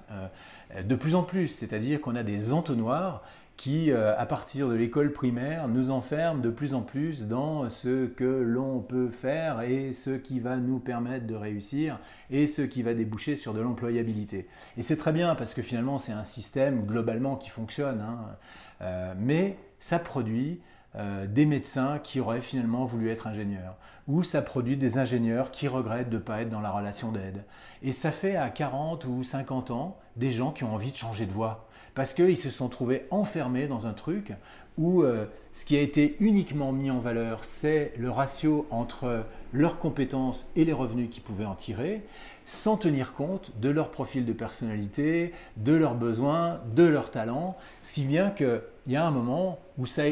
de 0.83 0.95
plus 0.95 1.15
en 1.15 1.23
plus, 1.23 1.47
c'est-à-dire 1.47 1.99
qu'on 2.01 2.15
a 2.15 2.21
des 2.21 2.53
entonnoirs 2.53 3.23
qui, 3.59 3.91
euh, 3.91 4.17
à 4.17 4.25
partir 4.25 4.69
de 4.69 4.73
l'école 4.73 5.11
primaire, 5.11 5.67
nous 5.67 5.91
enferme 5.91 6.39
de 6.39 6.49
plus 6.49 6.73
en 6.73 6.81
plus 6.81 7.27
dans 7.27 7.69
ce 7.69 8.05
que 8.05 8.23
l'on 8.23 8.79
peut 8.79 9.09
faire 9.09 9.59
et 9.63 9.91
ce 9.91 10.11
qui 10.11 10.39
va 10.39 10.55
nous 10.55 10.79
permettre 10.79 11.27
de 11.27 11.35
réussir 11.35 11.99
et 12.31 12.47
ce 12.47 12.61
qui 12.61 12.83
va 12.83 12.93
déboucher 12.93 13.35
sur 13.35 13.53
de 13.53 13.59
l'employabilité. 13.59 14.47
Et 14.77 14.81
c'est 14.81 14.95
très 14.95 15.11
bien 15.11 15.35
parce 15.35 15.53
que 15.53 15.61
finalement 15.61 15.99
c'est 15.99 16.13
un 16.13 16.23
système 16.23 16.85
globalement 16.85 17.35
qui 17.35 17.49
fonctionne, 17.49 17.99
hein. 17.99 18.37
euh, 18.81 19.13
mais 19.19 19.57
ça 19.79 19.99
produit 19.99 20.61
euh, 20.95 21.27
des 21.27 21.45
médecins 21.45 21.99
qui 21.99 22.21
auraient 22.21 22.39
finalement 22.39 22.85
voulu 22.85 23.09
être 23.09 23.27
ingénieurs, 23.27 23.75
ou 24.07 24.23
ça 24.23 24.41
produit 24.41 24.77
des 24.77 24.97
ingénieurs 24.97 25.51
qui 25.51 25.67
regrettent 25.67 26.09
de 26.09 26.15
ne 26.15 26.21
pas 26.21 26.41
être 26.41 26.49
dans 26.49 26.61
la 26.61 26.71
relation 26.71 27.11
d'aide. 27.11 27.43
Et 27.83 27.91
ça 27.91 28.11
fait 28.13 28.37
à 28.37 28.49
40 28.49 29.03
ou 29.03 29.25
50 29.25 29.69
ans 29.71 29.99
des 30.15 30.31
gens 30.31 30.51
qui 30.51 30.63
ont 30.63 30.73
envie 30.73 30.93
de 30.93 30.97
changer 30.97 31.25
de 31.25 31.31
voie 31.33 31.68
parce 31.95 32.13
qu'ils 32.13 32.37
se 32.37 32.49
sont 32.49 32.69
trouvés 32.69 33.05
enfermés 33.11 33.67
dans 33.67 33.87
un 33.87 33.93
truc 33.93 34.33
où 34.77 35.03
euh, 35.03 35.25
ce 35.53 35.65
qui 35.65 35.75
a 35.75 35.81
été 35.81 36.15
uniquement 36.19 36.71
mis 36.71 36.89
en 36.89 36.99
valeur, 36.99 37.43
c'est 37.43 37.91
le 37.97 38.09
ratio 38.09 38.65
entre 38.71 39.25
leurs 39.51 39.77
compétences 39.77 40.49
et 40.55 40.63
les 40.63 40.73
revenus 40.73 41.09
qu'ils 41.09 41.23
pouvaient 41.23 41.45
en 41.45 41.55
tirer, 41.55 42.01
sans 42.45 42.77
tenir 42.77 43.13
compte 43.13 43.51
de 43.59 43.69
leur 43.69 43.91
profil 43.91 44.25
de 44.25 44.33
personnalité, 44.33 45.33
de 45.57 45.73
leurs 45.73 45.95
besoins, 45.95 46.61
de 46.75 46.83
leurs 46.83 47.11
talents, 47.11 47.57
si 47.81 48.05
bien 48.05 48.31
qu'il 48.31 48.61
y 48.87 48.95
a 48.95 49.05
un 49.05 49.11
moment 49.11 49.59
où 49.77 49.85
ça, 49.85 50.05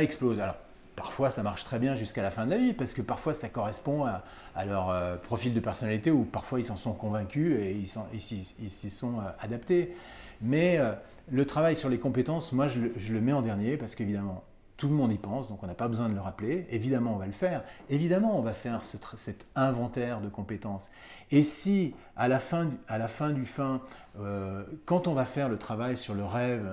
explose. 0.00 0.40
Alors, 0.40 0.56
parfois 0.96 1.30
ça 1.30 1.42
marche 1.42 1.64
très 1.64 1.78
bien 1.78 1.94
jusqu'à 1.94 2.22
la 2.22 2.30
fin 2.30 2.46
de 2.46 2.50
la 2.50 2.58
vie, 2.58 2.72
parce 2.72 2.94
que 2.94 3.02
parfois 3.02 3.34
ça 3.34 3.48
correspond 3.48 4.06
à, 4.06 4.64
leur 4.64 4.90
euh, 4.90 5.16
profil 5.16 5.52
de 5.52 5.60
personnalité, 5.60 6.10
ou 6.10 6.24
parfois 6.24 6.60
ils 6.60 6.64
s'en 6.64 6.76
sont 6.76 6.92
convaincus 6.92 7.58
et 7.60 7.72
ils 7.72 8.70
s'y 8.70 8.90
sont 8.90 9.18
euh, 9.18 9.30
adaptés. 9.40 9.94
Mais 10.42 10.78
euh, 10.78 10.92
le 11.30 11.46
travail 11.46 11.76
sur 11.76 11.88
les 11.88 11.98
compétences, 11.98 12.52
moi, 12.52 12.68
je 12.68 12.80
le, 13.12 13.20
mets 13.20 13.32
en 13.32 13.42
dernier 13.42 13.76
parce 13.76 13.94
qu'évidemment, 13.94 14.44
tout 14.76 14.88
le 14.88 14.94
monde 14.94 15.12
y 15.12 15.18
pense, 15.18 15.48
donc 15.48 15.62
on 15.62 15.68
n'a 15.68 15.74
pas 15.74 15.86
besoin 15.86 16.08
de 16.08 16.14
le 16.14 16.20
rappeler. 16.20 16.66
Évidemment, 16.70 17.14
on 17.14 17.18
va 17.18 17.26
le 17.26 17.32
faire. 17.32 17.62
Évidemment, 17.88 18.36
on 18.36 18.42
va 18.42 18.52
faire 18.52 18.82
cet 18.82 19.46
inventaire 19.54 20.20
de 20.20 20.28
compétences. 20.28 20.90
Et 21.30 21.42
si, 21.42 21.94
à 22.16 22.26
la 22.26 22.40
fin, 22.40 22.70
à 22.88 22.98
la 22.98 23.06
fin 23.06 23.30
du 23.30 23.46
fin, 23.46 23.80
euh, 24.18 24.64
quand 24.84 25.06
on 25.06 25.14
va 25.14 25.24
faire 25.24 25.48
le 25.48 25.56
travail 25.56 25.96
sur 25.96 26.14
le 26.14 26.24
rêve 26.24 26.66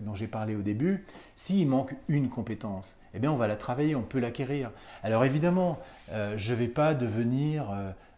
dont 0.00 0.14
j'ai 0.14 0.28
parlé 0.28 0.54
au 0.54 0.62
début, 0.62 1.04
s'il 1.34 1.66
manque 1.66 1.96
une 2.06 2.28
compétence, 2.28 2.96
eh 3.12 3.18
bien, 3.18 3.32
on 3.32 3.36
va 3.36 3.48
la 3.48 3.56
travailler, 3.56 3.96
on 3.96 4.02
peut 4.02 4.20
l'acquérir. 4.20 4.70
Alors 5.02 5.24
évidemment, 5.24 5.80
euh, 6.12 6.34
je 6.36 6.52
ne 6.52 6.58
vais 6.58 6.68
pas 6.68 6.94
devenir... 6.94 7.72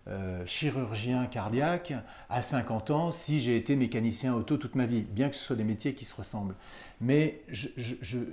Euh, 0.09 0.45
chirurgien 0.47 1.27
cardiaque 1.27 1.93
à 2.31 2.41
50 2.41 2.91
ans 2.91 3.13
si 3.13 3.39
j'ai 3.39 3.57
été 3.57 3.77
mécanicien 3.77 4.35
auto 4.35 4.57
toute 4.57 4.75
ma 4.75 4.87
vie, 4.87 5.03
bien 5.03 5.29
que 5.29 5.37
ce 5.37 5.45
soit 5.45 5.57
des 5.57 5.65
métiers 5.65 5.93
qui 5.93 6.07
se 6.07 6.17
ressemblent. 6.17 6.55
Mais 7.03 7.43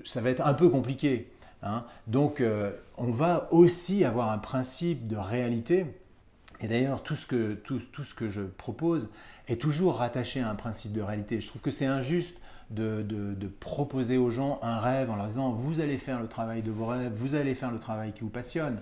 ça 0.05 0.21
va 0.21 0.29
être 0.29 0.45
un 0.45 0.53
peu 0.53 0.69
compliqué. 0.69 1.27
Hein. 1.63 1.83
Donc 2.07 2.39
euh, 2.39 2.71
on 2.95 3.11
va 3.11 3.49
aussi 3.51 4.05
avoir 4.05 4.31
un 4.31 4.37
principe 4.37 5.07
de 5.07 5.17
réalité. 5.17 5.85
Et 6.61 6.69
d'ailleurs, 6.69 7.03
tout, 7.03 7.15
ce 7.15 7.27
que, 7.27 7.53
tout, 7.53 7.81
ce 7.81 8.13
que 8.15 8.29
je 8.29 8.41
propose 8.41 9.09
est 9.47 9.61
toujours 9.61 9.97
rattaché 9.97 10.39
à 10.39 10.49
un 10.49 10.55
principe 10.55 10.93
de 10.93 11.01
réalité. 11.01 11.41
Je 11.41 11.47
trouve 11.47 11.61
que 11.61 11.69
c'est 11.69 11.85
injuste 11.85 12.37
de, 12.71 13.05
proposer 13.59 14.17
aux 14.17 14.31
gens 14.31 14.59
un 14.63 14.79
rêve 14.79 15.09
en 15.09 15.15
leur 15.17 15.27
disant 15.27 15.51
vous 15.51 15.81
allez 15.81 15.97
faire 15.97 16.21
le 16.21 16.27
travail 16.27 16.61
de 16.61 16.71
vos 16.71 16.85
rêves, 16.85 17.11
vous 17.15 17.35
allez 17.35 17.55
faire 17.55 17.71
le 17.71 17.79
travail 17.79 18.13
qui 18.13 18.21
vous 18.21 18.29
passionne. 18.29 18.79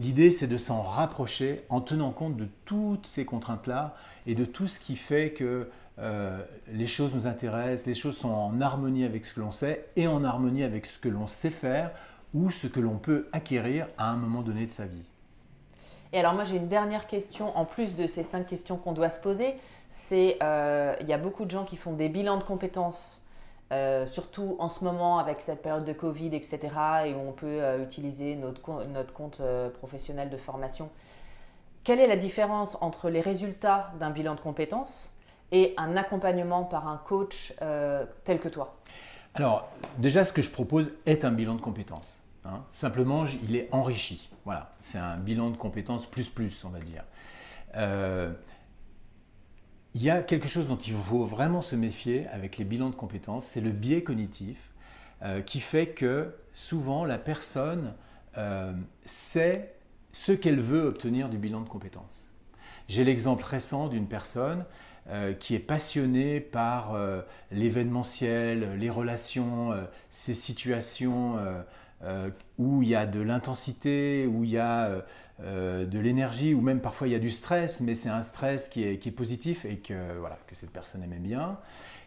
L'idée, 0.00 0.30
c'est 0.30 0.46
de 0.46 0.56
s'en 0.56 0.80
rapprocher 0.80 1.62
en 1.68 1.82
tenant 1.82 2.10
compte 2.10 2.34
de 2.34 2.48
toutes 2.64 3.06
ces 3.06 3.26
contraintes-là 3.26 3.94
et 4.26 4.34
de 4.34 4.46
tout 4.46 4.66
ce 4.66 4.80
qui 4.80 4.96
fait 4.96 5.32
que 5.32 5.68
euh, 5.98 6.42
les 6.72 6.86
choses 6.86 7.12
nous 7.14 7.26
intéressent, 7.26 7.86
les 7.86 7.94
choses 7.94 8.16
sont 8.16 8.30
en 8.30 8.62
harmonie 8.62 9.04
avec 9.04 9.26
ce 9.26 9.34
que 9.34 9.40
l'on 9.40 9.52
sait 9.52 9.84
et 9.96 10.06
en 10.06 10.24
harmonie 10.24 10.62
avec 10.62 10.86
ce 10.86 10.98
que 10.98 11.10
l'on 11.10 11.28
sait 11.28 11.50
faire 11.50 11.90
ou 12.32 12.50
ce 12.50 12.66
que 12.66 12.80
l'on 12.80 12.96
peut 12.96 13.28
acquérir 13.32 13.88
à 13.98 14.08
un 14.10 14.16
moment 14.16 14.40
donné 14.40 14.64
de 14.64 14.70
sa 14.70 14.86
vie. 14.86 15.04
Et 16.14 16.18
alors 16.18 16.32
moi 16.32 16.44
j'ai 16.44 16.56
une 16.56 16.68
dernière 16.68 17.06
question 17.06 17.54
en 17.54 17.66
plus 17.66 17.94
de 17.94 18.06
ces 18.06 18.22
cinq 18.22 18.46
questions 18.46 18.78
qu'on 18.78 18.92
doit 18.92 19.10
se 19.10 19.20
poser. 19.20 19.54
C'est 19.90 20.38
euh, 20.42 20.96
il 21.02 21.08
y 21.08 21.12
a 21.12 21.18
beaucoup 21.18 21.44
de 21.44 21.50
gens 21.50 21.64
qui 21.64 21.76
font 21.76 21.92
des 21.92 22.08
bilans 22.08 22.38
de 22.38 22.44
compétences 22.44 23.19
euh, 23.72 24.04
surtout 24.04 24.56
en 24.58 24.68
ce 24.68 24.82
moment 24.82 25.18
avec 25.18 25.40
cette 25.40 25.62
période 25.62 25.84
de 25.84 25.92
Covid, 25.92 26.34
etc., 26.34 26.58
et 27.06 27.14
où 27.14 27.20
on 27.20 27.32
peut 27.32 27.46
euh, 27.46 27.84
utiliser 27.84 28.34
notre, 28.34 28.84
notre 28.86 29.12
compte 29.12 29.38
euh, 29.40 29.70
professionnel 29.70 30.28
de 30.28 30.36
formation. 30.36 30.90
Quelle 31.84 32.00
est 32.00 32.08
la 32.08 32.16
différence 32.16 32.76
entre 32.80 33.08
les 33.10 33.20
résultats 33.20 33.92
d'un 34.00 34.10
bilan 34.10 34.34
de 34.34 34.40
compétences 34.40 35.10
et 35.52 35.72
un 35.76 35.96
accompagnement 35.96 36.64
par 36.64 36.88
un 36.88 36.98
coach 36.98 37.54
tel 38.24 38.38
que 38.38 38.48
toi? 38.48 38.76
Alors, 39.34 39.68
déjà, 39.96 40.24
ce 40.24 40.32
que 40.32 40.42
je 40.42 40.50
propose 40.50 40.90
est 41.06 41.24
un 41.24 41.30
bilan 41.30 41.54
de 41.54 41.60
compétences. 41.60 42.22
Hein. 42.44 42.64
Simplement, 42.70 43.24
il 43.48 43.56
est 43.56 43.68
enrichi. 43.72 44.30
Voilà, 44.44 44.72
c'est 44.80 44.98
un 44.98 45.16
bilan 45.16 45.50
de 45.50 45.56
compétences 45.56 46.06
plus 46.06 46.28
plus, 46.28 46.64
on 46.64 46.68
va 46.68 46.80
dire 46.80 47.04
il 49.94 50.02
y 50.02 50.10
a 50.10 50.22
quelque 50.22 50.48
chose 50.48 50.68
dont 50.68 50.76
il 50.76 50.94
faut 50.94 51.24
vraiment 51.24 51.62
se 51.62 51.74
méfier 51.74 52.26
avec 52.28 52.58
les 52.58 52.64
bilans 52.64 52.90
de 52.90 52.94
compétences, 52.94 53.46
c'est 53.46 53.60
le 53.60 53.70
biais 53.70 54.02
cognitif 54.02 54.58
euh, 55.22 55.42
qui 55.42 55.60
fait 55.60 55.88
que 55.88 56.34
souvent 56.52 57.04
la 57.04 57.18
personne 57.18 57.94
euh, 58.38 58.72
sait 59.04 59.74
ce 60.12 60.32
qu'elle 60.32 60.60
veut 60.60 60.86
obtenir 60.86 61.28
du 61.28 61.38
bilan 61.38 61.60
de 61.60 61.68
compétences. 61.68 62.30
J'ai 62.88 63.04
l'exemple 63.04 63.44
récent 63.44 63.88
d'une 63.88 64.06
personne 64.06 64.64
euh, 65.08 65.32
qui 65.32 65.54
est 65.54 65.60
passionnée 65.60 66.40
par 66.40 66.96
l'événementiel, 67.50 68.76
les 68.78 68.90
relations, 68.90 69.72
ces 70.08 70.34
situations 70.34 71.36
où 72.58 72.82
il 72.82 72.88
y 72.88 72.94
a 72.94 73.06
de 73.06 73.20
l'intensité, 73.20 74.26
où 74.26 74.44
il 74.44 74.50
y 74.50 74.58
a 74.58 75.04
euh, 75.42 75.86
de 75.86 75.98
l'énergie 75.98 76.54
ou 76.54 76.60
même 76.60 76.80
parfois 76.80 77.08
il 77.08 77.12
y 77.12 77.16
a 77.16 77.20
du 77.20 77.30
stress, 77.30 77.80
mais 77.80 77.94
c'est 77.94 78.08
un 78.08 78.22
stress 78.22 78.68
qui 78.68 78.84
est, 78.84 79.10
positif 79.10 79.64
et 79.64 79.76
que, 79.76 80.18
voilà, 80.18 80.38
que 80.46 80.54
cette 80.54 80.70
personne 80.70 81.02
aimait 81.02 81.16
bien. 81.16 81.58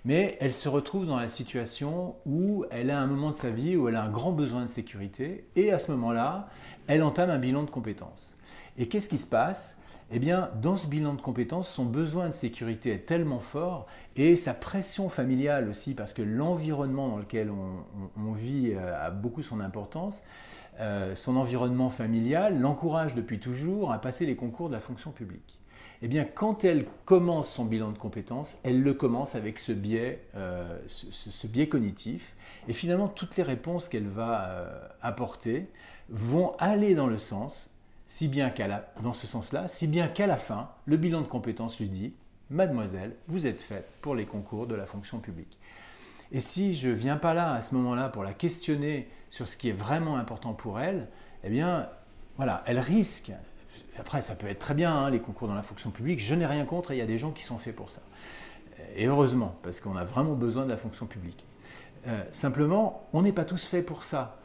Mais 0.05 0.37
elle 0.41 0.53
se 0.53 0.69
retrouve 0.69 1.05
dans 1.05 1.17
la 1.17 1.27
situation 1.27 2.15
où 2.25 2.65
elle 2.69 2.89
a 2.89 2.99
un 2.99 3.07
moment 3.07 3.31
de 3.31 3.35
sa 3.35 3.49
vie 3.49 3.75
où 3.75 3.87
elle 3.87 3.95
a 3.95 4.03
un 4.03 4.09
grand 4.09 4.31
besoin 4.31 4.63
de 4.63 4.69
sécurité 4.69 5.45
et 5.55 5.71
à 5.71 5.79
ce 5.79 5.91
moment-là, 5.91 6.49
elle 6.87 7.03
entame 7.03 7.29
un 7.29 7.39
bilan 7.39 7.63
de 7.63 7.69
compétences. 7.69 8.35
Et 8.77 8.87
qu'est-ce 8.87 9.09
qui 9.09 9.17
se 9.17 9.27
passe? 9.27 9.77
Eh 10.11 10.19
bien, 10.19 10.51
dans 10.61 10.75
ce 10.75 10.85
bilan 10.85 11.15
de 11.15 11.21
compétences, 11.21 11.69
son 11.69 11.85
besoin 11.85 12.27
de 12.27 12.33
sécurité 12.33 12.91
est 12.91 13.05
tellement 13.07 13.39
fort 13.39 13.87
et 14.15 14.35
sa 14.35 14.53
pression 14.53 15.09
familiale 15.09 15.69
aussi, 15.69 15.95
parce 15.95 16.13
que 16.13 16.21
l'environnement 16.21 17.09
dans 17.09 17.17
lequel 17.17 17.49
on, 17.49 18.31
vit 18.33 18.73
euh, 18.75 19.07
a 19.07 19.09
beaucoup 19.09 19.41
son 19.41 19.59
importance, 19.59 20.21
euh, 20.79 21.15
son 21.15 21.35
environnement 21.35 21.89
familial 21.89 22.59
l'encourage 22.59 23.15
depuis 23.15 23.39
toujours 23.39 23.91
à 23.91 23.99
passer 23.99 24.25
les 24.25 24.35
concours 24.35 24.69
de 24.69 24.73
la 24.73 24.79
fonction 24.79 25.11
publique. 25.11 25.59
Eh 26.01 26.09
bien, 26.09 26.25
quand 26.25 26.65
elle 26.65 26.85
commence 27.05 27.49
son 27.49 27.63
bilan 27.63 27.91
de 27.91 27.97
compétences, 27.97 28.57
elle 28.63 28.83
le 28.83 28.93
commence 28.93 29.35
avec 29.35 29.57
ce 29.57 29.71
biais, 29.71 30.21
euh, 30.35 30.77
cognitif. 31.69 32.35
Et 32.67 32.73
finalement, 32.73 33.07
toutes 33.07 33.37
les 33.37 33.43
réponses 33.43 33.87
qu'elle 33.87 34.09
va 34.09 34.49
euh, 34.49 34.87
apporter 35.01 35.69
vont 36.09 36.55
aller 36.59 36.93
dans 36.93 37.07
le 37.07 37.19
sens, 37.19 37.73
si 38.05 38.27
bien 38.27 38.49
qu'à 38.49 38.91
dans 39.01 39.13
ce 39.13 39.27
sens-là, 39.27 39.69
si 39.69 39.87
bien 39.87 40.09
qu'à 40.09 40.27
la 40.27 40.35
fin, 40.35 40.71
le 40.85 40.97
bilan 40.97 41.21
de 41.21 41.27
compétences 41.27 41.79
lui 41.79 41.87
dit 41.87 42.13
Mademoiselle, 42.49 43.15
vous 43.29 43.47
êtes 43.47 43.61
faite 43.61 43.89
pour 44.01 44.13
les 44.13 44.25
concours 44.25 44.67
de 44.67 44.75
la 44.75 44.85
fonction 44.85 45.19
publique. 45.19 45.57
Et 46.33 46.41
si 46.41 46.75
je 46.75 46.89
ne 46.89 46.93
viens 46.93 47.17
pas 47.17 47.35
là 47.35 47.53
à 47.53 47.61
ce 47.61 47.75
moment-là 47.75 48.09
pour 48.09 48.23
la 48.23 48.33
questionner 48.33 49.07
sur 49.29 49.47
ce 49.47 49.55
qui 49.55 49.69
est 49.69 49.73
vraiment 49.73 50.17
important 50.17 50.53
pour 50.53 50.79
elle, 50.79 51.07
eh 51.43 51.49
bien, 51.49 51.87
voilà, 52.37 52.63
elle 52.65 52.79
risque. 52.79 53.31
Après, 53.99 54.23
ça 54.23 54.35
peut 54.35 54.47
être 54.47 54.59
très 54.59 54.73
bien, 54.73 54.91
hein, 54.91 55.09
les 55.11 55.19
concours 55.19 55.47
dans 55.47 55.53
la 55.53 55.61
fonction 55.61 55.91
publique, 55.91 56.19
je 56.19 56.33
n'ai 56.33 56.47
rien 56.47 56.65
contre 56.65 56.91
et 56.91 56.95
il 56.95 56.97
y 56.97 57.03
a 57.03 57.05
des 57.05 57.19
gens 57.19 57.31
qui 57.31 57.43
sont 57.43 57.59
faits 57.59 57.75
pour 57.75 57.91
ça. 57.91 58.01
Et 58.95 59.05
heureusement, 59.05 59.55
parce 59.61 59.79
qu'on 59.79 59.95
a 59.95 60.03
vraiment 60.03 60.33
besoin 60.33 60.65
de 60.65 60.71
la 60.71 60.77
fonction 60.77 61.05
publique. 61.05 61.45
Euh, 62.07 62.23
simplement, 62.31 63.07
on 63.13 63.21
n'est 63.21 63.31
pas 63.31 63.45
tous 63.45 63.63
faits 63.63 63.85
pour 63.85 64.03
ça. 64.03 64.39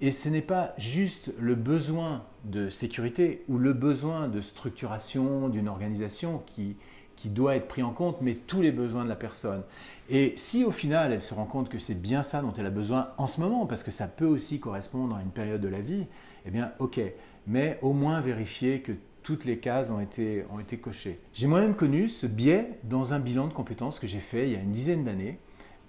Et 0.00 0.12
ce 0.12 0.28
n'est 0.28 0.42
pas 0.42 0.74
juste 0.78 1.32
le 1.38 1.54
besoin 1.54 2.24
de 2.44 2.70
sécurité 2.70 3.44
ou 3.48 3.58
le 3.58 3.72
besoin 3.72 4.28
de 4.28 4.40
structuration 4.40 5.48
d'une 5.48 5.68
organisation 5.68 6.42
qui, 6.46 6.76
qui 7.22 7.28
doit 7.28 7.54
être 7.54 7.68
pris 7.68 7.84
en 7.84 7.92
compte, 7.92 8.16
mais 8.20 8.34
tous 8.34 8.62
les 8.62 8.72
besoins 8.72 9.04
de 9.04 9.08
la 9.08 9.14
personne. 9.14 9.62
Et 10.10 10.32
si 10.34 10.64
au 10.64 10.72
final 10.72 11.12
elle 11.12 11.22
se 11.22 11.34
rend 11.34 11.44
compte 11.44 11.68
que 11.68 11.78
c'est 11.78 11.94
bien 11.94 12.24
ça 12.24 12.42
dont 12.42 12.52
elle 12.58 12.66
a 12.66 12.70
besoin 12.70 13.10
en 13.16 13.28
ce 13.28 13.40
moment, 13.40 13.64
parce 13.64 13.84
que 13.84 13.92
ça 13.92 14.08
peut 14.08 14.26
aussi 14.26 14.58
correspondre 14.58 15.14
à 15.14 15.22
une 15.22 15.30
période 15.30 15.60
de 15.60 15.68
la 15.68 15.80
vie, 15.80 16.06
eh 16.46 16.50
bien 16.50 16.72
ok, 16.80 17.00
mais 17.46 17.78
au 17.80 17.92
moins 17.92 18.20
vérifier 18.20 18.80
que 18.80 18.90
toutes 19.22 19.44
les 19.44 19.58
cases 19.58 19.92
ont 19.92 20.00
été, 20.00 20.44
ont 20.52 20.58
été 20.58 20.78
cochées. 20.78 21.20
J'ai 21.32 21.46
moi-même 21.46 21.76
connu 21.76 22.08
ce 22.08 22.26
biais 22.26 22.80
dans 22.82 23.14
un 23.14 23.20
bilan 23.20 23.46
de 23.46 23.52
compétences 23.52 24.00
que 24.00 24.08
j'ai 24.08 24.18
fait 24.18 24.48
il 24.48 24.54
y 24.54 24.56
a 24.56 24.60
une 24.60 24.72
dizaine 24.72 25.04
d'années, 25.04 25.38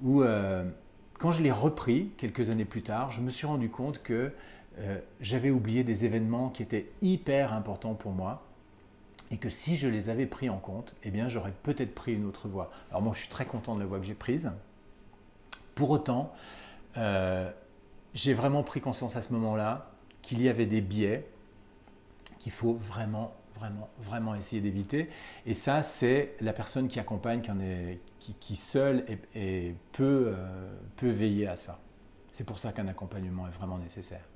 où 0.03 0.21
euh, 0.21 0.63
quand 1.17 1.31
je 1.31 1.41
l'ai 1.41 1.51
repris 1.51 2.11
quelques 2.17 2.51
années 2.51 2.63
plus 2.63 2.83
tard, 2.83 3.11
je 3.11 3.21
me 3.21 3.31
suis 3.31 3.47
rendu 3.47 3.69
compte 3.69 4.03
que 4.03 4.31
euh, 4.77 4.99
j'avais 5.19 5.49
oublié 5.49 5.83
des 5.83 6.05
événements 6.05 6.49
qui 6.49 6.61
étaient 6.61 6.91
hyper 7.01 7.53
importants 7.53 7.95
pour 7.95 8.11
moi 8.11 8.43
et 9.33 9.37
que 9.37 9.49
si 9.49 9.77
je 9.77 9.87
les 9.87 10.09
avais 10.09 10.27
pris 10.27 10.47
en 10.47 10.59
compte, 10.59 10.93
eh 11.01 11.09
bien 11.09 11.27
j'aurais 11.27 11.53
peut-être 11.63 11.95
pris 11.95 12.13
une 12.13 12.25
autre 12.25 12.47
voie. 12.47 12.69
Alors 12.91 13.01
moi 13.01 13.13
je 13.15 13.21
suis 13.21 13.29
très 13.29 13.47
content 13.47 13.73
de 13.73 13.79
la 13.79 13.87
voie 13.87 13.97
que 13.97 14.05
j'ai 14.05 14.13
prise. 14.13 14.51
Pour 15.73 15.89
autant, 15.89 16.31
euh, 16.97 17.51
j'ai 18.13 18.35
vraiment 18.35 18.61
pris 18.61 18.79
conscience 18.79 19.15
à 19.15 19.23
ce 19.23 19.33
moment-là 19.33 19.89
qu'il 20.21 20.39
y 20.39 20.49
avait 20.49 20.67
des 20.67 20.81
biais 20.81 21.27
qu'il 22.37 22.51
faut 22.51 22.73
vraiment, 22.73 23.33
vraiment, 23.55 23.89
vraiment 23.97 24.35
essayer 24.35 24.61
d'éviter. 24.61 25.09
Et 25.47 25.55
ça, 25.55 25.81
c'est 25.81 26.35
la 26.39 26.53
personne 26.53 26.87
qui 26.87 26.99
accompagne, 26.99 27.41
qui, 28.19 28.53
est, 28.53 28.55
seule 28.55 29.03
et, 29.33 29.73
peut, 29.93 30.35
euh, 30.37 30.77
peut 30.97 31.09
veiller 31.09 31.47
à 31.47 31.55
ça. 31.55 31.79
C'est 32.31 32.43
pour 32.43 32.59
ça 32.59 32.71
qu'un 32.71 32.87
accompagnement 32.87 33.47
est 33.47 33.51
vraiment 33.51 33.79
nécessaire. 33.79 34.27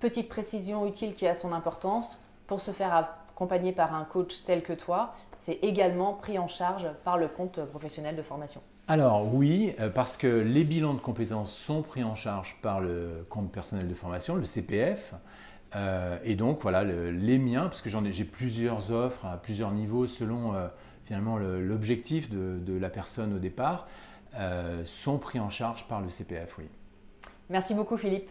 Petite 0.00 0.30
précision 0.30 0.86
utile 0.86 1.12
qui 1.12 1.26
a 1.26 1.34
son 1.34 1.52
importance, 1.52 2.22
pour 2.46 2.60
se 2.60 2.70
faire 2.70 2.94
accompagné 3.36 3.72
par 3.72 3.94
un 3.94 4.04
coach 4.04 4.44
tel 4.46 4.62
que 4.62 4.72
toi, 4.72 5.14
c'est 5.36 5.58
également 5.60 6.14
pris 6.14 6.38
en 6.38 6.48
charge 6.48 6.88
par 7.04 7.18
le 7.18 7.28
compte 7.28 7.60
professionnel 7.66 8.16
de 8.16 8.22
formation 8.22 8.62
alors 8.88 9.34
oui, 9.34 9.74
euh, 9.80 9.90
parce 9.90 10.16
que 10.16 10.28
les 10.28 10.62
bilans 10.62 10.94
de 10.94 11.00
compétences 11.00 11.52
sont 11.52 11.82
pris 11.82 12.04
en 12.04 12.14
charge 12.14 12.56
par 12.62 12.80
le 12.80 13.26
compte 13.28 13.50
personnel 13.50 13.88
de 13.88 13.94
formation, 13.94 14.36
le 14.36 14.44
CPF. 14.44 15.12
Euh, 15.74 16.18
et 16.22 16.36
donc 16.36 16.62
voilà, 16.62 16.84
les 16.84 17.38
miens, 17.38 17.64
parce 17.64 17.82
que 17.82 17.90
j'ai 17.90 18.24
plusieurs 18.24 18.92
offres 18.92 19.26
à 19.26 19.38
plusieurs 19.38 19.72
niveaux 19.72 20.06
selon 20.06 20.54
euh, 20.54 20.68
finalement 21.04 21.36
l'objectif 21.36 22.30
de, 22.30 22.78
la 22.78 22.88
personne 22.88 23.34
au 23.34 23.38
départ, 23.40 23.88
sont 24.84 25.18
pris 25.18 25.40
en 25.40 25.50
charge 25.50 25.88
par 25.88 26.00
le 26.00 26.10
CPF, 26.10 26.56
oui. 26.58 26.68
Merci 27.50 27.74
beaucoup 27.74 27.96
Philippe. 27.96 28.30